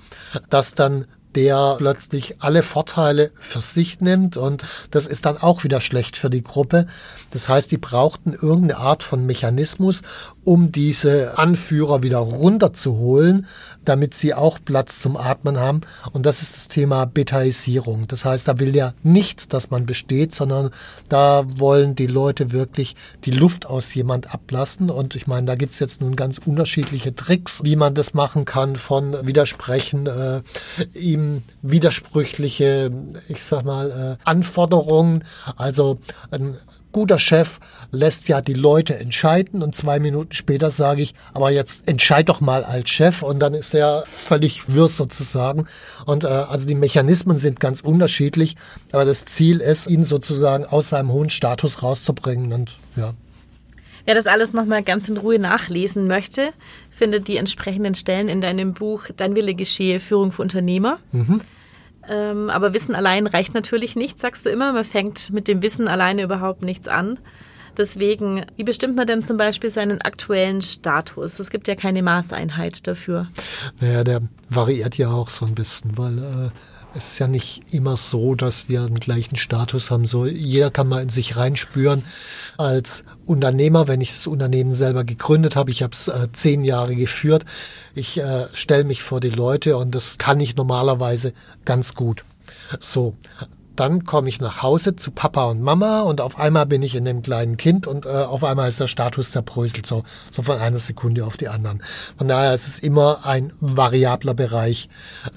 dass 0.51 0.75
dann 0.75 1.07
der 1.37 1.77
plötzlich 1.79 2.37
alle 2.41 2.63
Vorteile 2.63 3.31
für 3.35 3.61
sich 3.61 4.01
nimmt 4.01 4.37
und 4.37 4.65
das 4.91 5.07
ist 5.07 5.27
dann 5.27 5.37
auch 5.37 5.63
wieder 5.63 5.81
schlecht 5.81 6.17
für 6.17 6.31
die 6.31 6.43
Gruppe. 6.43 6.87
Das 7.31 7.49
heißt, 7.49 7.71
die 7.71 7.79
brauchten 7.79 8.33
irgendeine 8.33 8.79
Art 8.79 9.03
von 9.03 9.27
Mechanismus, 9.27 10.03
um 10.47 10.71
diese 10.71 11.39
Anführer 11.39 12.05
wieder 12.05 12.19
runterzuholen, 12.19 13.49
damit 13.85 14.15
sie 14.15 14.33
auch 14.33 14.61
Platz 14.65 15.01
zum 15.01 15.17
Atmen 15.17 15.59
haben. 15.59 15.81
Und 16.13 16.25
das 16.25 16.41
ist 16.41 16.55
das 16.55 16.69
Thema 16.69 17.05
Betaisierung. 17.05 18.07
Das 18.07 18.25
heißt, 18.25 18.47
da 18.47 18.61
will 18.61 18.71
der 18.71 18.95
nicht, 19.03 19.53
dass 19.53 19.71
man 19.71 19.87
besteht, 19.87 20.33
sondern 20.33 20.71
da 21.09 21.45
wollen 21.57 21.97
die 21.97 22.07
Leute 22.07 22.53
wirklich 22.53 22.95
die 23.25 23.33
Luft 23.33 23.67
aus 23.67 23.93
jemand 23.95 24.33
ablassen. 24.33 24.89
Und 24.89 25.17
ich 25.17 25.27
meine, 25.27 25.47
da 25.47 25.57
gibt's 25.57 25.81
jetzt 25.81 26.01
nun 26.01 26.15
ganz 26.15 26.39
unterschiedliche 26.39 27.15
Tricks, 27.15 27.65
wie 27.65 27.75
man 27.75 27.95
das 27.95 28.15
machen 28.15 28.45
kann, 28.45 28.77
von 28.77 29.27
Widersprechen, 29.27 30.07
äh, 30.07 30.43
ihm 30.95 31.43
widersprüchliche, 31.61 32.93
ich 33.29 33.43
sag 33.43 33.65
mal, 33.65 33.91
äh, 34.21 34.23
Anforderungen. 34.25 35.25
Also 35.57 35.99
ein 36.31 36.55
guter 36.97 37.19
Chef 37.19 37.61
lässt 37.93 38.27
ja 38.27 38.41
die 38.41 38.55
Leute 38.55 38.99
entscheiden 38.99 39.63
und 39.63 39.75
zwei 39.75 40.01
Minuten 40.01 40.33
später 40.33 40.71
sage 40.71 41.03
ich, 41.03 41.15
aber 41.35 41.51
jetzt 41.51 41.87
entscheid 41.87 42.27
doch 42.27 42.41
mal 42.41 42.65
als 42.65 42.89
Chef 42.89 43.23
und 43.23 43.39
dann 43.39 43.53
ist 43.53 43.75
er 43.75 44.05
völlig 44.07 44.73
wirr 44.75 44.89
sozusagen. 44.89 45.67
Und 46.07 46.25
äh, 46.25 46.29
also 46.29 46.67
die 46.67 46.75
Mechanismen 46.75 47.37
sind 47.37 47.61
ganz 47.61 47.81
unterschiedlich, 47.81 48.57
aber 48.93 49.05
das 49.05 49.27
Ziel 49.27 49.61
ist, 49.61 49.89
ihn 49.89 50.05
sozusagen 50.05 50.65
aus 50.65 50.89
seinem 50.89 51.13
hohen 51.13 51.29
Status 51.29 51.83
rauszubringen 51.83 52.55
und 52.55 52.79
ja. 52.97 53.13
Wer 54.07 54.15
das 54.15 54.27
alles 54.27 54.55
nochmal 54.55 54.83
ganz 54.83 55.07
in 55.11 55.19
Ruhe 55.19 55.39
nachlesen 55.39 56.07
möchte, 56.07 56.55
findet 56.91 57.29
die 57.29 57.37
entsprechenden 57.37 57.95
Stellen 57.95 58.31
in 58.31 58.41
deinem 58.41 58.73
Buch 58.73 59.09
Dein 59.15 59.37
Wille 59.37 59.55
geschehe, 59.55 60.01
Führung 60.01 60.33
für 60.33 60.41
Unternehmer. 60.41 60.99
Mhm. 61.13 61.43
Ähm, 62.09 62.51
aber 62.51 62.75
Wissen 62.75 62.95
allein 62.95 63.27
reicht 63.27 63.55
natürlich 63.55 63.97
nicht, 63.97 64.21
sagst 64.21 64.47
du 64.47 64.51
immer. 64.51 64.73
Man 64.73 64.85
fängt 64.85 65.33
mit 65.33 65.49
dem 65.49 65.63
Wissen 65.63 65.89
alleine 65.89 66.23
überhaupt 66.23 66.63
nichts 66.63 66.89
an. 66.89 67.19
Deswegen, 67.77 68.47
wie 68.57 68.65
bestimmt 68.65 68.97
man 68.97 69.07
denn 69.07 69.23
zum 69.23 69.37
Beispiel 69.37 69.69
seinen 69.69 70.01
aktuellen 70.01 70.63
Status? 70.63 71.39
Es 71.39 71.51
gibt 71.51 71.69
ja 71.69 71.75
keine 71.75 72.03
Maßeinheit 72.03 72.87
dafür. 72.87 73.29
Naja, 73.81 74.03
der 74.03 74.23
variiert 74.49 74.97
ja 74.97 75.11
auch 75.11 75.29
so 75.29 75.45
ein 75.45 75.55
bisschen, 75.55 75.99
weil 75.99 76.19
äh, 76.19 76.51
es 76.97 77.13
ist 77.13 77.19
ja 77.19 77.29
nicht 77.29 77.63
immer 77.73 77.97
so, 77.97 78.35
dass 78.35 78.69
wir 78.69 78.87
den 78.87 78.99
gleichen 78.99 79.37
Status 79.37 79.91
haben. 79.91 80.07
So, 80.07 80.27
jeder 80.27 80.71
kann 80.71 80.89
mal 80.89 81.03
in 81.03 81.09
sich 81.09 81.37
reinspüren. 81.37 82.05
Als 82.57 83.05
Unternehmer, 83.27 83.87
wenn 83.87 84.01
ich 84.01 84.13
das 84.13 84.27
Unternehmen 84.27 84.73
selber 84.73 85.05
gegründet 85.05 85.57
habe, 85.57 85.71
ich 85.71 85.83
habe 85.83 85.93
es 85.93 86.09
äh, 86.09 86.29
zehn 86.33 86.65
Jahre 86.65 86.97
geführt, 86.97 87.45
ich 87.95 88.19
äh, 88.19 88.47
stelle 88.55 88.85
mich 88.85 89.03
vor 89.03 89.21
die 89.21 89.31
Leute 89.31 89.77
und 89.77 89.95
das 89.95 90.19
kann 90.19 90.41
ich 90.41 90.57
normalerweise 90.57 91.35
ganz 91.65 91.95
gut. 91.95 92.25
So, 92.81 93.15
dann 93.77 94.05
komme 94.05 94.29
ich 94.29 94.41
nach 94.41 94.63
Hause 94.63 94.97
zu 94.97 95.11
Papa 95.11 95.45
und 95.47 95.61
Mama 95.61 96.01
und 96.01 96.21
auf 96.21 96.39
einmal 96.39 96.67
bin 96.67 96.83
ich 96.83 96.95
in 96.95 97.05
dem 97.05 97.23
kleinen 97.23 97.57
Kind 97.57 97.87
und 97.87 98.07
äh, 98.07 98.09
auf 98.09 98.45
einmal 98.45 98.69
ist 98.69 98.81
der 98.81 98.87
Status 98.87 99.31
zerbröselt, 99.31 99.87
so, 99.87 100.05
so 100.31 100.43
von 100.43 100.59
einer 100.59 100.79
Sekunde 100.79 101.25
auf 101.25 101.37
die 101.37 101.49
anderen. 101.49 101.83
Von 102.17 102.29
daher 102.29 102.55
ist 102.55 102.67
es 102.67 102.79
immer 102.79 103.25
ein 103.25 103.53
variabler 103.61 104.35
Bereich. 104.35 104.89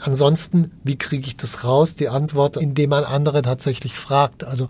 Ansonsten, 0.01 0.71
wie 0.83 0.97
kriege 0.97 1.27
ich 1.27 1.37
das 1.37 1.63
raus? 1.63 1.95
Die 1.95 2.09
Antwort, 2.09 2.57
indem 2.57 2.91
man 2.91 3.03
andere 3.03 3.41
tatsächlich 3.41 3.93
fragt. 3.95 4.43
Also 4.43 4.69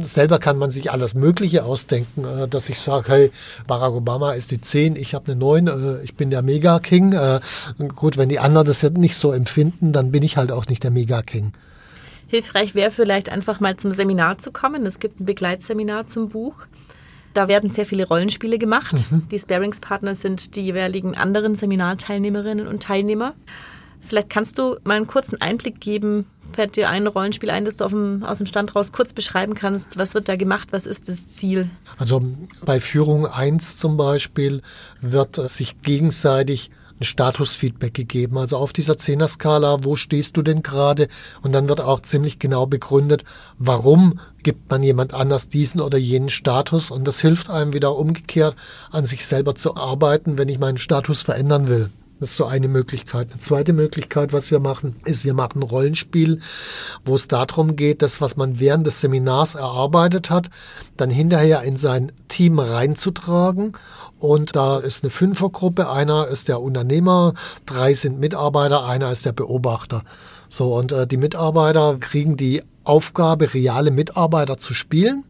selber 0.00 0.38
kann 0.38 0.58
man 0.58 0.70
sich 0.70 0.90
alles 0.90 1.14
Mögliche 1.14 1.64
ausdenken, 1.64 2.24
äh, 2.24 2.48
dass 2.48 2.68
ich 2.68 2.80
sage, 2.80 3.08
hey, 3.08 3.32
Barack 3.66 3.92
Obama 3.92 4.32
ist 4.32 4.50
die 4.50 4.60
10, 4.60 4.96
ich 4.96 5.14
habe 5.14 5.32
eine 5.32 5.40
9, 5.40 5.66
äh, 5.66 6.02
ich 6.02 6.14
bin 6.14 6.30
der 6.30 6.42
Mega-King. 6.42 7.12
Äh, 7.12 7.40
gut, 7.94 8.16
wenn 8.16 8.28
die 8.28 8.38
anderen 8.38 8.66
das 8.66 8.82
jetzt 8.82 8.98
nicht 8.98 9.16
so 9.16 9.32
empfinden, 9.32 9.92
dann 9.92 10.12
bin 10.12 10.22
ich 10.22 10.36
halt 10.36 10.52
auch 10.52 10.66
nicht 10.66 10.84
der 10.84 10.90
Mega-King. 10.90 11.52
Hilfreich 12.28 12.74
wäre 12.74 12.90
vielleicht 12.90 13.30
einfach 13.30 13.58
mal 13.58 13.76
zum 13.76 13.92
Seminar 13.92 14.38
zu 14.38 14.52
kommen. 14.52 14.86
Es 14.86 14.98
gibt 14.98 15.20
ein 15.20 15.24
Begleitseminar 15.24 16.06
zum 16.06 16.28
Buch. 16.28 16.66
Da 17.34 17.48
werden 17.48 17.70
sehr 17.70 17.86
viele 17.86 18.06
Rollenspiele 18.06 18.58
gemacht. 18.58 18.94
Mhm. 19.10 19.28
Die 19.30 19.38
Sparingspartner 19.38 20.14
sind 20.14 20.54
die 20.54 20.62
jeweiligen 20.62 21.16
anderen 21.16 21.56
Seminarteilnehmerinnen 21.56 22.66
und 22.66 22.82
Teilnehmer. 22.82 23.34
Vielleicht 24.00 24.30
kannst 24.30 24.58
du 24.58 24.76
mal 24.84 24.96
einen 24.96 25.06
kurzen 25.06 25.40
Einblick 25.40 25.80
geben. 25.80 26.26
Fällt 26.52 26.76
dir 26.76 26.88
ein 26.88 27.06
Rollenspiel 27.06 27.50
ein, 27.50 27.64
das 27.64 27.76
du 27.76 27.86
dem, 27.88 28.22
aus 28.24 28.38
dem 28.38 28.46
Stand 28.46 28.74
raus 28.74 28.92
kurz 28.92 29.12
beschreiben 29.12 29.54
kannst? 29.54 29.98
Was 29.98 30.14
wird 30.14 30.28
da 30.28 30.36
gemacht? 30.36 30.68
Was 30.70 30.86
ist 30.86 31.08
das 31.08 31.28
Ziel? 31.28 31.68
Also 31.98 32.22
bei 32.64 32.80
Führung 32.80 33.26
1 33.26 33.76
zum 33.76 33.96
Beispiel 33.96 34.62
wird 35.00 35.36
sich 35.48 35.82
gegenseitig 35.82 36.70
ein 37.00 37.04
Statusfeedback 37.04 37.94
gegeben. 37.94 38.38
Also 38.38 38.56
auf 38.56 38.72
dieser 38.72 38.98
Zehner-Skala, 38.98 39.84
wo 39.84 39.96
stehst 39.96 40.36
du 40.36 40.42
denn 40.42 40.62
gerade? 40.62 41.08
Und 41.42 41.52
dann 41.52 41.68
wird 41.68 41.80
auch 41.80 42.00
ziemlich 42.00 42.38
genau 42.38 42.66
begründet, 42.66 43.24
warum 43.58 44.20
gibt 44.42 44.70
man 44.70 44.82
jemand 44.82 45.14
anders 45.14 45.48
diesen 45.48 45.80
oder 45.80 45.98
jenen 45.98 46.30
Status. 46.30 46.90
Und 46.90 47.06
das 47.06 47.20
hilft 47.20 47.50
einem 47.50 47.72
wieder 47.72 47.96
umgekehrt, 47.96 48.56
an 48.90 49.04
sich 49.04 49.26
selber 49.26 49.54
zu 49.54 49.76
arbeiten, 49.76 50.38
wenn 50.38 50.48
ich 50.48 50.58
meinen 50.58 50.78
Status 50.78 51.22
verändern 51.22 51.68
will. 51.68 51.90
Das 52.20 52.30
ist 52.30 52.36
so 52.36 52.46
eine 52.46 52.66
Möglichkeit. 52.66 53.30
Eine 53.30 53.38
zweite 53.38 53.72
Möglichkeit, 53.72 54.32
was 54.32 54.50
wir 54.50 54.58
machen, 54.58 54.96
ist, 55.04 55.24
wir 55.24 55.34
machen 55.34 55.60
ein 55.60 55.62
Rollenspiel, 55.62 56.40
wo 57.04 57.14
es 57.14 57.28
darum 57.28 57.76
geht, 57.76 58.02
das, 58.02 58.20
was 58.20 58.36
man 58.36 58.58
während 58.58 58.86
des 58.86 59.00
Seminars 59.00 59.54
erarbeitet 59.54 60.28
hat, 60.28 60.50
dann 60.96 61.10
hinterher 61.10 61.62
in 61.62 61.76
sein 61.76 62.10
Team 62.26 62.58
reinzutragen. 62.58 63.74
Und 64.18 64.56
da 64.56 64.78
ist 64.78 65.04
eine 65.04 65.10
Fünfergruppe. 65.10 65.90
Einer 65.90 66.26
ist 66.26 66.48
der 66.48 66.60
Unternehmer, 66.60 67.34
drei 67.66 67.94
sind 67.94 68.18
Mitarbeiter, 68.18 68.84
einer 68.84 69.12
ist 69.12 69.24
der 69.24 69.32
Beobachter. 69.32 70.02
So, 70.48 70.74
und 70.76 70.90
äh, 70.90 71.06
die 71.06 71.18
Mitarbeiter 71.18 71.98
kriegen 72.00 72.36
die 72.36 72.62
Aufgabe, 72.82 73.54
reale 73.54 73.92
Mitarbeiter 73.92 74.58
zu 74.58 74.74
spielen. 74.74 75.24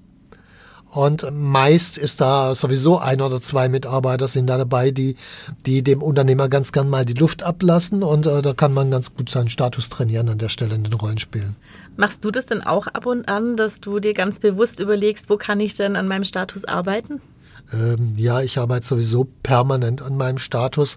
Und 0.90 1.26
meist 1.32 1.98
ist 1.98 2.20
da 2.20 2.54
sowieso 2.54 2.98
ein 2.98 3.20
oder 3.20 3.42
zwei 3.42 3.68
Mitarbeiter 3.68 4.26
sind 4.26 4.46
da 4.46 4.56
dabei, 4.56 4.90
die, 4.90 5.16
die 5.66 5.82
dem 5.82 6.02
Unternehmer 6.02 6.48
ganz 6.48 6.72
gern 6.72 6.88
mal 6.88 7.04
die 7.04 7.14
Luft 7.14 7.42
ablassen. 7.42 8.02
Und 8.02 8.26
äh, 8.26 8.40
da 8.40 8.54
kann 8.54 8.72
man 8.72 8.90
ganz 8.90 9.14
gut 9.14 9.28
seinen 9.28 9.50
Status 9.50 9.90
trainieren 9.90 10.28
an 10.28 10.38
der 10.38 10.48
Stelle 10.48 10.74
in 10.74 10.84
den 10.84 10.94
Rollenspielen. 10.94 11.56
Machst 11.96 12.24
du 12.24 12.30
das 12.30 12.46
denn 12.46 12.62
auch 12.62 12.86
ab 12.86 13.06
und 13.06 13.28
an, 13.28 13.56
dass 13.56 13.80
du 13.80 13.98
dir 13.98 14.14
ganz 14.14 14.38
bewusst 14.38 14.80
überlegst, 14.80 15.28
wo 15.28 15.36
kann 15.36 15.60
ich 15.60 15.74
denn 15.74 15.96
an 15.96 16.08
meinem 16.08 16.24
Status 16.24 16.64
arbeiten? 16.64 17.20
Ähm, 17.72 18.14
ja, 18.16 18.40
ich 18.40 18.58
arbeite 18.58 18.86
sowieso 18.86 19.28
permanent 19.42 20.00
an 20.00 20.16
meinem 20.16 20.38
Status. 20.38 20.96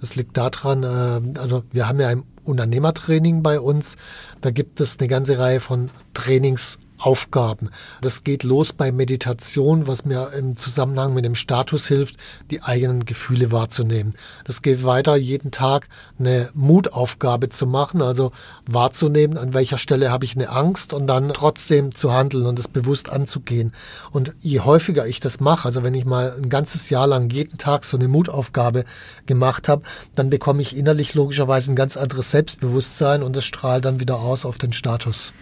Das 0.00 0.16
liegt 0.16 0.36
daran, 0.36 0.82
äh, 0.82 1.38
also 1.38 1.62
wir 1.70 1.88
haben 1.88 2.00
ja 2.00 2.08
ein 2.08 2.24
Unternehmertraining 2.44 3.42
bei 3.42 3.58
uns. 3.60 3.96
Da 4.40 4.50
gibt 4.50 4.80
es 4.80 4.98
eine 4.98 5.08
ganze 5.08 5.38
Reihe 5.38 5.60
von 5.60 5.90
Trainings 6.14 6.78
Aufgaben. 7.00 7.70
Das 8.00 8.24
geht 8.24 8.42
los 8.42 8.72
bei 8.72 8.92
Meditation, 8.92 9.86
was 9.86 10.04
mir 10.04 10.32
im 10.36 10.56
Zusammenhang 10.56 11.14
mit 11.14 11.24
dem 11.24 11.34
Status 11.34 11.86
hilft, 11.86 12.16
die 12.50 12.62
eigenen 12.62 13.04
Gefühle 13.04 13.52
wahrzunehmen. 13.52 14.14
Das 14.44 14.62
geht 14.62 14.84
weiter, 14.84 15.16
jeden 15.16 15.50
Tag 15.50 15.88
eine 16.18 16.50
Mutaufgabe 16.54 17.48
zu 17.48 17.66
machen, 17.66 18.02
also 18.02 18.32
wahrzunehmen, 18.66 19.38
an 19.38 19.54
welcher 19.54 19.78
Stelle 19.78 20.10
habe 20.10 20.24
ich 20.24 20.36
eine 20.36 20.50
Angst 20.50 20.92
und 20.92 21.06
dann 21.06 21.32
trotzdem 21.32 21.94
zu 21.94 22.12
handeln 22.12 22.46
und 22.46 22.58
es 22.58 22.68
bewusst 22.68 23.08
anzugehen. 23.08 23.72
Und 24.10 24.34
je 24.40 24.60
häufiger 24.60 25.06
ich 25.06 25.20
das 25.20 25.40
mache, 25.40 25.66
also 25.66 25.82
wenn 25.82 25.94
ich 25.94 26.04
mal 26.04 26.34
ein 26.36 26.48
ganzes 26.48 26.90
Jahr 26.90 27.06
lang 27.06 27.30
jeden 27.30 27.58
Tag 27.58 27.84
so 27.84 27.96
eine 27.96 28.08
Mutaufgabe 28.08 28.84
gemacht 29.26 29.68
habe, 29.68 29.82
dann 30.14 30.30
bekomme 30.30 30.62
ich 30.62 30.76
innerlich 30.76 31.14
logischerweise 31.14 31.72
ein 31.72 31.76
ganz 31.76 31.96
anderes 31.96 32.30
Selbstbewusstsein 32.30 33.22
und 33.22 33.36
es 33.36 33.44
strahlt 33.44 33.84
dann 33.84 34.00
wieder 34.00 34.20
aus 34.20 34.44
auf 34.44 34.58
den 34.58 34.72
Status. 34.72 35.32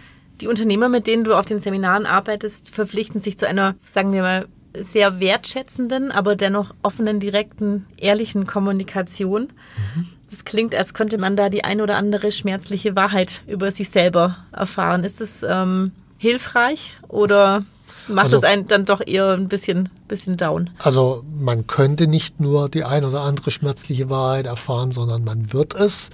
Die 0.41 0.49
Unternehmer, 0.49 0.89
mit 0.89 1.07
denen 1.07 1.25
du 1.25 1.35
auf 1.35 1.47
den 1.47 1.61
Seminaren 1.61 2.07
arbeitest, 2.07 2.75
verpflichten 2.75 3.21
sich 3.21 3.39
zu 3.39 3.47
einer, 3.47 3.75
sagen 3.95 4.13
wir 4.13 4.23
mal, 4.23 4.47
sehr 4.75 5.21
wertschätzenden, 5.21 6.13
aber 6.13 6.37
dennoch 6.37 6.73
offenen, 6.83 7.21
direkten, 7.21 7.87
ehrlichen 7.97 8.47
Kommunikation. 8.47 9.53
Mhm. 9.95 10.09
Das 10.31 10.45
klingt, 10.45 10.75
als 10.75 10.95
könnte 10.95 11.19
man 11.19 11.37
da 11.37 11.49
die 11.49 11.65
ein 11.65 11.81
oder 11.81 11.97
andere 11.97 12.31
schmerzliche 12.33 12.95
Wahrheit 12.95 13.43
über 13.47 13.73
sich 13.73 13.91
selber 13.91 14.37
erfahren. 14.53 15.05
Ist 15.05 15.21
es 15.21 15.43
ähm, 15.43 15.93
hilfreich 16.19 16.97
oder 17.09 17.65
macht 18.09 18.27
also, 18.27 18.39
es 18.39 18.45
einen 18.45 18.67
dann 18.69 18.85
doch 18.85 19.01
eher 19.05 19.31
ein 19.33 19.49
bisschen, 19.49 19.89
bisschen 20.09 20.37
down. 20.37 20.71
Also 20.79 21.25
man 21.39 21.67
könnte 21.67 22.07
nicht 22.07 22.41
nur 22.41 22.69
die 22.69 22.85
ein 22.85 23.05
oder 23.05 23.23
andere 23.23 23.51
schmerzliche 23.51 24.11
Wahrheit 24.11 24.47
erfahren, 24.47 24.93
sondern 24.93 25.25
man 25.25 25.53
wird 25.53 25.75
es. 25.75 26.11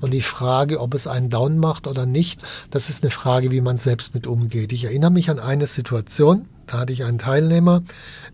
Und 0.00 0.12
die 0.12 0.22
Frage, 0.22 0.80
ob 0.80 0.94
es 0.94 1.06
einen 1.06 1.30
down 1.30 1.58
macht 1.58 1.86
oder 1.86 2.06
nicht, 2.06 2.42
das 2.70 2.90
ist 2.90 3.02
eine 3.02 3.10
Frage, 3.10 3.50
wie 3.50 3.60
man 3.60 3.78
selbst 3.78 4.14
mit 4.14 4.26
umgeht. 4.26 4.72
Ich 4.72 4.84
erinnere 4.84 5.10
mich 5.10 5.30
an 5.30 5.38
eine 5.38 5.66
Situation, 5.66 6.46
da 6.70 6.78
hatte 6.78 6.92
ich 6.92 7.04
einen 7.04 7.18
Teilnehmer, 7.18 7.82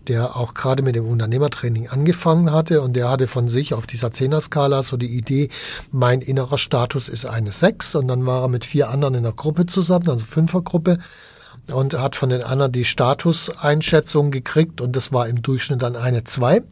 der 0.07 0.35
auch 0.35 0.53
gerade 0.53 0.83
mit 0.83 0.95
dem 0.95 1.07
Unternehmertraining 1.07 1.89
angefangen 1.89 2.51
hatte 2.51 2.81
und 2.81 2.93
der 2.95 3.09
hatte 3.09 3.27
von 3.27 3.47
sich 3.47 3.73
auf 3.73 3.87
dieser 3.87 4.11
Zehner-Skala 4.11 4.83
so 4.83 4.95
die 4.95 5.17
Idee, 5.17 5.49
mein 5.91 6.21
innerer 6.21 6.59
Status 6.59 7.09
ist 7.09 7.25
eine 7.25 7.51
6 7.51 7.95
und 7.95 8.07
dann 8.07 8.25
war 8.27 8.43
er 8.43 8.47
mit 8.47 8.63
vier 8.63 8.89
anderen 8.89 9.15
in 9.15 9.23
der 9.23 9.31
Gruppe 9.31 9.65
zusammen, 9.65 10.07
also 10.09 10.23
Fünfergruppe 10.23 10.99
und 11.71 11.97
hat 11.97 12.15
von 12.15 12.29
den 12.29 12.43
anderen 12.43 12.71
die 12.71 12.85
Statuseinschätzung 12.85 14.31
gekriegt 14.31 14.81
und 14.81 14.95
das 14.95 15.11
war 15.11 15.27
im 15.27 15.41
Durchschnitt 15.41 15.81
dann 15.81 15.95
eine 15.95 16.23
2. 16.23 16.63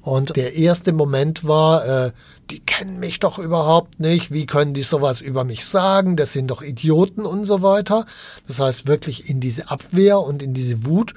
Und 0.00 0.36
der 0.36 0.54
erste 0.54 0.92
Moment 0.92 1.46
war, 1.46 1.84
äh, 1.86 2.12
die 2.50 2.60
kennen 2.60 2.98
mich 2.98 3.20
doch 3.20 3.38
überhaupt 3.38 4.00
nicht, 4.00 4.30
wie 4.32 4.46
können 4.46 4.74
die 4.74 4.82
sowas 4.82 5.20
über 5.20 5.44
mich 5.44 5.66
sagen, 5.66 6.16
das 6.16 6.32
sind 6.32 6.50
doch 6.50 6.62
Idioten 6.62 7.26
und 7.26 7.44
so 7.44 7.62
weiter. 7.62 8.06
Das 8.46 8.58
heißt 8.58 8.86
wirklich 8.86 9.28
in 9.28 9.40
diese 9.40 9.70
Abwehr 9.70 10.20
und 10.20 10.42
in 10.42 10.54
diese 10.54 10.86
Wut. 10.86 11.14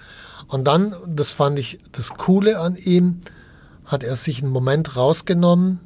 Und 0.48 0.66
dann, 0.66 0.96
das 1.08 1.32
fand 1.32 1.58
ich 1.58 1.80
das 1.92 2.10
Coole 2.10 2.60
an 2.60 2.76
ihm, 2.76 3.22
hat 3.86 4.04
er 4.04 4.16
sich 4.16 4.42
einen 4.42 4.52
Moment 4.52 4.96
rausgenommen 4.96 5.80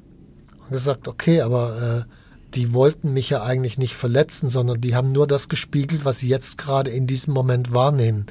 und 0.64 0.72
gesagt, 0.72 1.08
okay, 1.08 1.42
aber 1.42 2.06
äh, 2.08 2.19
die 2.56 2.74
wollten 2.74 3.14
mich 3.14 3.30
ja 3.30 3.44
eigentlich 3.44 3.78
nicht 3.78 3.96
verletzen, 3.96 4.50
sondern 4.50 4.82
die 4.82 4.96
haben 4.96 5.12
nur 5.12 5.28
das 5.28 5.50
gespiegelt, 5.50 6.06
was 6.06 6.20
sie 6.20 6.30
jetzt 6.30 6.58
gerade 6.58 6.90
in 6.90 7.08
diesem 7.08 7.34
Moment 7.34 7.74
wahrnehmen. 7.74 8.26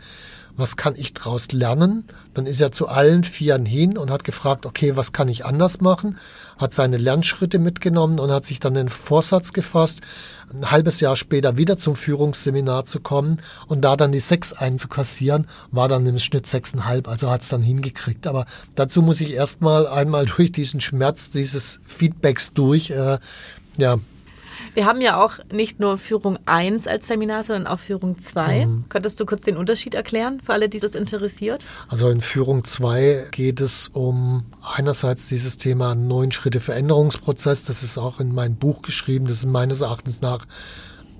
Was 0.58 0.76
kann 0.76 0.96
ich 0.96 1.14
daraus 1.14 1.52
lernen? 1.52 2.02
Dann 2.34 2.46
ist 2.46 2.60
er 2.60 2.72
zu 2.72 2.88
allen 2.88 3.22
Vieren 3.22 3.64
hin 3.64 3.96
und 3.96 4.10
hat 4.10 4.24
gefragt, 4.24 4.66
okay, 4.66 4.96
was 4.96 5.12
kann 5.12 5.28
ich 5.28 5.46
anders 5.46 5.80
machen? 5.80 6.18
Hat 6.58 6.74
seine 6.74 6.96
Lernschritte 6.96 7.60
mitgenommen 7.60 8.18
und 8.18 8.32
hat 8.32 8.44
sich 8.44 8.58
dann 8.58 8.74
den 8.74 8.88
Vorsatz 8.88 9.52
gefasst, 9.52 10.00
ein 10.52 10.68
halbes 10.68 10.98
Jahr 10.98 11.14
später 11.14 11.56
wieder 11.56 11.78
zum 11.78 11.94
Führungsseminar 11.94 12.86
zu 12.86 12.98
kommen 12.98 13.40
und 13.68 13.82
da 13.82 13.96
dann 13.96 14.10
die 14.10 14.18
sechs 14.18 14.52
einzukassieren, 14.52 15.46
war 15.70 15.86
dann 15.86 16.04
im 16.06 16.18
Schnitt 16.18 16.48
sechseinhalb, 16.48 17.06
also 17.06 17.30
hat 17.30 17.42
es 17.42 17.48
dann 17.48 17.62
hingekriegt. 17.62 18.26
Aber 18.26 18.44
dazu 18.74 19.00
muss 19.00 19.20
ich 19.20 19.34
erstmal 19.34 19.86
einmal 19.86 20.24
durch 20.36 20.50
diesen 20.50 20.80
Schmerz 20.80 21.30
dieses 21.30 21.78
Feedbacks 21.86 22.52
durch, 22.52 22.90
äh, 22.90 23.18
ja. 23.78 23.98
Wir 24.74 24.86
haben 24.86 25.00
ja 25.00 25.22
auch 25.22 25.38
nicht 25.50 25.80
nur 25.80 25.98
Führung 25.98 26.38
1 26.46 26.86
als 26.86 27.06
Seminar, 27.06 27.44
sondern 27.44 27.66
auch 27.66 27.78
Führung 27.78 28.18
2. 28.18 28.66
Mhm. 28.66 28.84
Könntest 28.88 29.18
du 29.20 29.26
kurz 29.26 29.42
den 29.42 29.56
Unterschied 29.56 29.94
erklären 29.94 30.40
für 30.44 30.52
alle, 30.52 30.68
die 30.68 30.78
das 30.78 30.94
interessiert? 30.94 31.64
Also 31.88 32.08
in 32.10 32.20
Führung 32.20 32.64
2 32.64 33.28
geht 33.30 33.60
es 33.60 33.88
um 33.88 34.44
einerseits 34.62 35.28
dieses 35.28 35.56
Thema 35.56 35.94
neun 35.94 36.32
Schritte 36.32 36.60
Veränderungsprozess. 36.60 37.64
Das 37.64 37.82
ist 37.82 37.98
auch 37.98 38.20
in 38.20 38.34
meinem 38.34 38.56
Buch 38.56 38.82
geschrieben. 38.82 39.26
Das 39.26 39.38
ist 39.38 39.46
meines 39.46 39.80
Erachtens 39.80 40.20
nach 40.20 40.46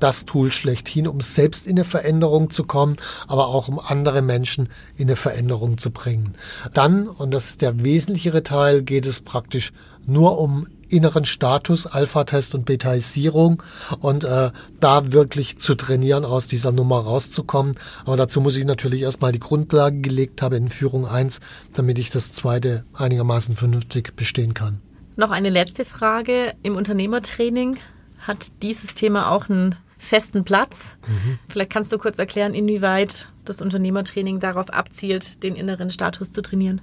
das 0.01 0.25
Tool 0.25 0.53
schlechthin, 0.53 1.09
um 1.09 1.21
selbst 1.21 1.66
in 1.66 1.77
eine 1.77 1.85
Veränderung 1.85 2.51
zu 2.51 2.64
kommen, 2.64 2.97
aber 3.27 3.49
auch 3.49 3.68
um 3.68 3.81
andere 3.81 4.23
Menschen 4.23 4.68
in 4.94 5.09
eine 5.09 5.16
Veränderung 5.16 5.79
zu 5.79 5.90
bringen. 5.90 6.35
Dann, 6.73 7.09
und 7.09 7.33
das 7.33 7.51
ist 7.51 7.62
der 7.62 7.83
wesentlichere 7.83 8.42
Teil, 8.42 8.83
geht 8.83 9.07
es 9.07 9.21
praktisch 9.21 9.73
nur 10.09 10.38
um 10.38 10.66
inneren 10.88 11.25
Status, 11.25 11.87
Alpha-Test 11.87 12.55
und 12.55 12.64
Betaisierung 12.64 13.62
und 14.01 14.25
äh, 14.25 14.51
da 14.81 15.12
wirklich 15.12 15.59
zu 15.59 15.75
trainieren, 15.75 16.25
aus 16.25 16.47
dieser 16.47 16.73
Nummer 16.73 17.01
rauszukommen. 17.01 17.75
Aber 18.05 18.16
dazu 18.16 18.40
muss 18.40 18.57
ich 18.57 18.64
natürlich 18.64 19.03
erstmal 19.03 19.33
die 19.33 19.38
Grundlagen 19.38 20.03
gelegt 20.03 20.42
haben 20.42 20.57
in 20.57 20.68
Führung 20.68 21.07
1, 21.07 21.40
damit 21.75 21.99
ich 21.99 22.11
das 22.11 22.33
zweite 22.33 22.85
einigermaßen 22.94 23.55
vernünftig 23.55 24.16
bestehen 24.16 24.55
kann. 24.55 24.81
Noch 25.16 25.31
eine 25.31 25.51
letzte 25.51 25.85
Frage. 25.85 26.55
Im 26.62 26.77
Unternehmertraining 26.77 27.79
hat 28.21 28.51
dieses 28.62 28.94
Thema 28.94 29.31
auch 29.31 29.49
einen 29.49 29.75
festen 29.99 30.44
Platz. 30.44 30.94
Mhm. 31.07 31.38
Vielleicht 31.49 31.71
kannst 31.71 31.92
du 31.92 31.99
kurz 31.99 32.18
erklären, 32.18 32.55
inwieweit 32.55 33.29
das 33.44 33.61
Unternehmertraining 33.61 34.40
darauf 34.40 34.71
abzielt, 34.71 35.42
den 35.42 35.57
inneren 35.57 35.90
Status 35.90 36.33
zu 36.33 36.40
trainieren. 36.40 36.81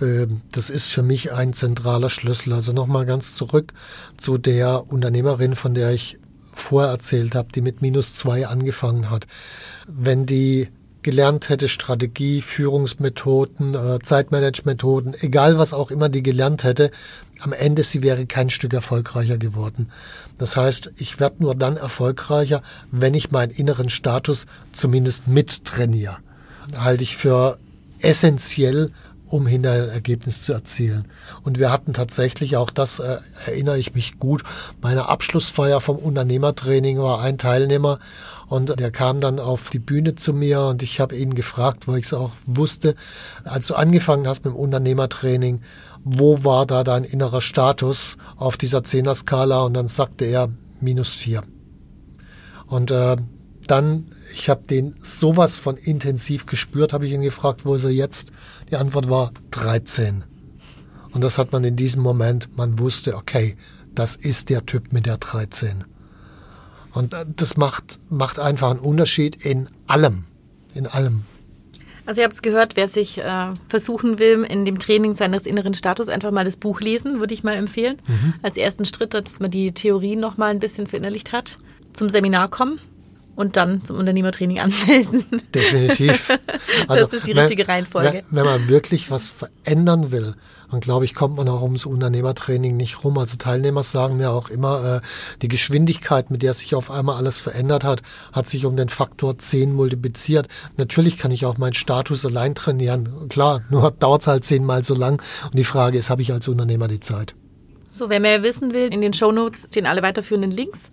Ähm, 0.00 0.42
das 0.52 0.70
ist 0.70 0.86
für 0.86 1.02
mich 1.02 1.32
ein 1.32 1.52
zentraler 1.52 2.10
Schlüssel. 2.10 2.52
Also 2.52 2.72
nochmal 2.72 3.06
ganz 3.06 3.34
zurück 3.34 3.72
zu 4.16 4.38
der 4.38 4.90
Unternehmerin, 4.90 5.54
von 5.54 5.74
der 5.74 5.92
ich 5.92 6.18
vorher 6.52 6.90
erzählt 6.90 7.34
habe, 7.34 7.48
die 7.54 7.60
mit 7.60 7.82
minus 7.82 8.14
zwei 8.14 8.46
angefangen 8.46 9.10
hat. 9.10 9.26
Wenn 9.86 10.26
die 10.26 10.68
gelernt 11.06 11.50
hätte, 11.50 11.68
Strategie, 11.68 12.42
Führungsmethoden, 12.42 13.74
äh, 13.74 14.00
Zeitmanagementmethoden, 14.02 15.14
egal 15.20 15.56
was 15.56 15.72
auch 15.72 15.92
immer 15.92 16.08
die 16.08 16.22
gelernt 16.22 16.64
hätte, 16.64 16.90
am 17.38 17.52
Ende 17.52 17.84
sie 17.84 18.02
wäre 18.02 18.26
kein 18.26 18.50
Stück 18.50 18.74
erfolgreicher 18.74 19.38
geworden. 19.38 19.92
Das 20.36 20.56
heißt, 20.56 20.94
ich 20.96 21.20
werde 21.20 21.36
nur 21.44 21.54
dann 21.54 21.76
erfolgreicher, 21.76 22.60
wenn 22.90 23.14
ich 23.14 23.30
meinen 23.30 23.52
inneren 23.52 23.88
Status 23.88 24.46
zumindest 24.72 25.28
mittrainiere. 25.28 26.16
Halte 26.76 27.04
ich 27.04 27.16
für 27.16 27.60
essentiell, 28.00 28.90
um 29.26 29.46
hinterher 29.46 29.92
Ergebnis 29.92 30.44
zu 30.44 30.52
erzielen. 30.52 31.06
Und 31.42 31.58
wir 31.58 31.70
hatten 31.70 31.92
tatsächlich, 31.92 32.56
auch 32.56 32.70
das 32.70 33.00
äh, 33.00 33.18
erinnere 33.46 33.78
ich 33.78 33.94
mich 33.94 34.18
gut, 34.18 34.42
bei 34.80 34.90
einer 34.90 35.08
Abschlussfeier 35.08 35.80
vom 35.80 35.96
Unternehmertraining 35.96 36.98
war 36.98 37.20
ein 37.20 37.38
Teilnehmer 37.38 37.98
und 38.48 38.78
der 38.78 38.90
kam 38.90 39.20
dann 39.20 39.40
auf 39.40 39.70
die 39.70 39.80
Bühne 39.80 40.14
zu 40.14 40.32
mir 40.32 40.62
und 40.66 40.82
ich 40.82 41.00
habe 41.00 41.16
ihn 41.16 41.34
gefragt, 41.34 41.88
weil 41.88 41.98
ich 41.98 42.06
es 42.06 42.14
auch 42.14 42.32
wusste, 42.46 42.94
als 43.44 43.66
du 43.66 43.74
angefangen 43.74 44.28
hast 44.28 44.44
mit 44.44 44.54
dem 44.54 44.58
Unternehmertraining, 44.58 45.60
wo 46.04 46.44
war 46.44 46.66
da 46.66 46.84
dein 46.84 47.02
innerer 47.02 47.40
Status 47.40 48.16
auf 48.36 48.56
dieser 48.56 48.84
Zehner-Skala? 48.84 49.64
Und 49.64 49.74
dann 49.74 49.88
sagte 49.88 50.24
er 50.24 50.50
minus 50.80 51.10
vier. 51.10 51.42
Und 52.68 52.92
äh, 52.92 53.16
dann, 53.66 54.08
ich 54.32 54.48
habe 54.48 54.66
den 54.66 54.96
sowas 55.00 55.56
von 55.56 55.76
intensiv 55.76 56.46
gespürt, 56.46 56.92
habe 56.92 57.06
ich 57.06 57.12
ihn 57.12 57.22
gefragt, 57.22 57.64
wo 57.64 57.74
ist 57.74 57.84
er 57.84 57.90
jetzt? 57.90 58.32
Die 58.70 58.76
Antwort 58.76 59.08
war 59.08 59.32
13. 59.50 60.24
Und 61.12 61.22
das 61.22 61.38
hat 61.38 61.52
man 61.52 61.64
in 61.64 61.76
diesem 61.76 62.02
Moment, 62.02 62.56
man 62.56 62.78
wusste, 62.78 63.16
okay, 63.16 63.56
das 63.94 64.16
ist 64.16 64.50
der 64.50 64.66
Typ 64.66 64.92
mit 64.92 65.06
der 65.06 65.18
13. 65.18 65.84
Und 66.92 67.14
äh, 67.14 67.24
das 67.34 67.56
macht, 67.56 67.98
macht 68.10 68.38
einfach 68.38 68.70
einen 68.70 68.80
Unterschied 68.80 69.36
in 69.44 69.68
allem. 69.86 70.24
In 70.74 70.86
allem. 70.86 71.22
Also 72.04 72.20
ihr 72.20 72.24
habt 72.24 72.34
es 72.34 72.42
gehört, 72.42 72.76
wer 72.76 72.86
sich 72.86 73.18
äh, 73.18 73.52
versuchen 73.68 74.18
will, 74.18 74.44
in 74.44 74.64
dem 74.64 74.78
Training 74.78 75.16
seines 75.16 75.44
inneren 75.44 75.74
Status 75.74 76.08
einfach 76.08 76.30
mal 76.30 76.44
das 76.44 76.56
Buch 76.56 76.80
lesen, 76.80 77.18
würde 77.20 77.34
ich 77.34 77.42
mal 77.42 77.54
empfehlen. 77.54 77.96
Mhm. 78.06 78.34
Als 78.42 78.56
ersten 78.56 78.84
Schritt, 78.84 79.14
dass 79.14 79.40
man 79.40 79.50
die 79.50 79.72
Theorie 79.72 80.16
noch 80.16 80.36
mal 80.36 80.50
ein 80.50 80.60
bisschen 80.60 80.86
verinnerlicht 80.86 81.32
hat. 81.32 81.58
Zum 81.94 82.10
Seminar 82.10 82.48
kommen 82.48 82.78
und 83.36 83.56
dann 83.56 83.84
zum 83.84 83.96
Unternehmertraining 83.98 84.58
anmelden. 84.58 85.24
Definitiv. 85.54 86.30
Also, 86.88 87.04
das 87.04 87.12
ist 87.12 87.26
die 87.26 87.32
richtige 87.32 87.68
Reihenfolge. 87.68 88.24
Wenn, 88.30 88.38
wenn 88.38 88.44
man 88.44 88.68
wirklich 88.68 89.10
was 89.10 89.28
verändern 89.28 90.10
will, 90.10 90.34
dann 90.70 90.80
glaube 90.80 91.04
ich, 91.04 91.14
kommt 91.14 91.36
man 91.36 91.48
auch 91.48 91.62
ums 91.62 91.86
Unternehmertraining 91.86 92.76
nicht 92.76 93.04
rum. 93.04 93.18
Also 93.18 93.36
Teilnehmer 93.36 93.82
sagen 93.82 94.16
mir 94.16 94.30
auch 94.30 94.48
immer, 94.48 94.96
äh, 94.96 95.06
die 95.42 95.48
Geschwindigkeit, 95.48 96.30
mit 96.30 96.42
der 96.42 96.54
sich 96.54 96.74
auf 96.74 96.90
einmal 96.90 97.16
alles 97.16 97.38
verändert 97.38 97.84
hat, 97.84 98.02
hat 98.32 98.48
sich 98.48 98.64
um 98.66 98.76
den 98.76 98.88
Faktor 98.88 99.38
10 99.38 99.72
multipliziert. 99.72 100.48
Natürlich 100.76 101.18
kann 101.18 101.30
ich 101.30 101.46
auch 101.46 101.58
meinen 101.58 101.74
Status 101.74 102.24
allein 102.24 102.54
trainieren. 102.54 103.28
Klar, 103.28 103.62
nur 103.70 103.90
dauert 104.00 104.22
es 104.22 104.26
halt 104.26 104.44
zehnmal 104.44 104.82
so 104.82 104.94
lang. 104.94 105.22
Und 105.44 105.56
die 105.56 105.64
Frage 105.64 105.98
ist, 105.98 106.10
habe 106.10 106.22
ich 106.22 106.32
als 106.32 106.48
Unternehmer 106.48 106.88
die 106.88 107.00
Zeit? 107.00 107.34
So, 107.90 108.10
wer 108.10 108.20
mehr 108.20 108.42
wissen 108.42 108.74
will, 108.74 108.92
in 108.92 109.00
den 109.00 109.12
Show 109.12 109.32
Notes 109.32 109.66
stehen 109.70 109.86
alle 109.86 110.02
weiterführenden 110.02 110.50
Links. 110.50 110.90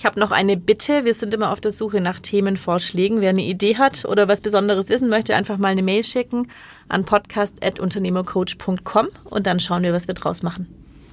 Ich 0.00 0.06
habe 0.06 0.18
noch 0.18 0.30
eine 0.30 0.56
Bitte. 0.56 1.04
Wir 1.04 1.12
sind 1.12 1.34
immer 1.34 1.52
auf 1.52 1.60
der 1.60 1.72
Suche 1.72 2.00
nach 2.00 2.20
Themenvorschlägen. 2.20 3.20
Wer 3.20 3.28
eine 3.28 3.42
Idee 3.42 3.76
hat 3.76 4.06
oder 4.06 4.28
was 4.28 4.40
Besonderes 4.40 4.88
wissen 4.88 5.10
möchte, 5.10 5.36
einfach 5.36 5.58
mal 5.58 5.68
eine 5.68 5.82
Mail 5.82 6.04
schicken 6.04 6.48
an 6.88 7.04
podcast.unternehmercoach.com 7.04 9.08
und 9.24 9.46
dann 9.46 9.60
schauen 9.60 9.82
wir, 9.82 9.92
was 9.92 10.08
wir 10.08 10.14
draus 10.14 10.42
machen. 10.42 10.68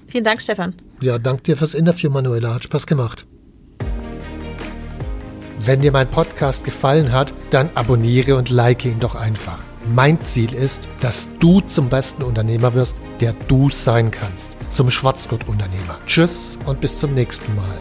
Vielen 0.08 0.24
Dank, 0.24 0.42
Stefan. 0.42 0.74
Ja, 1.02 1.20
danke 1.20 1.44
dir 1.44 1.58
fürs 1.58 1.74
Interview, 1.74 2.10
Manuela. 2.10 2.56
Hat 2.56 2.64
Spaß 2.64 2.88
gemacht. 2.88 3.26
Wenn 5.60 5.82
dir 5.82 5.92
mein 5.92 6.08
Podcast 6.08 6.64
gefallen 6.64 7.12
hat, 7.12 7.34
dann 7.52 7.70
abonniere 7.76 8.38
und 8.38 8.50
like 8.50 8.86
ihn 8.86 9.02
doch 9.02 9.16
einfach. 9.16 9.62
Mein 9.94 10.22
Ziel 10.22 10.54
ist, 10.54 10.88
dass 11.02 11.28
du 11.40 11.60
zum 11.60 11.90
besten 11.90 12.24
Unternehmer 12.24 12.74
wirst, 12.74 12.96
der 13.20 13.34
du 13.50 13.70
sein 13.70 14.12
kannst. 14.12 14.56
Zum 14.70 14.90
Schwarzgurt-Unternehmer. 14.90 16.00
Tschüss 16.06 16.58
und 16.66 16.80
bis 16.80 17.02
zum 17.02 17.14
nächsten 17.14 17.54
Mal. 17.54 17.78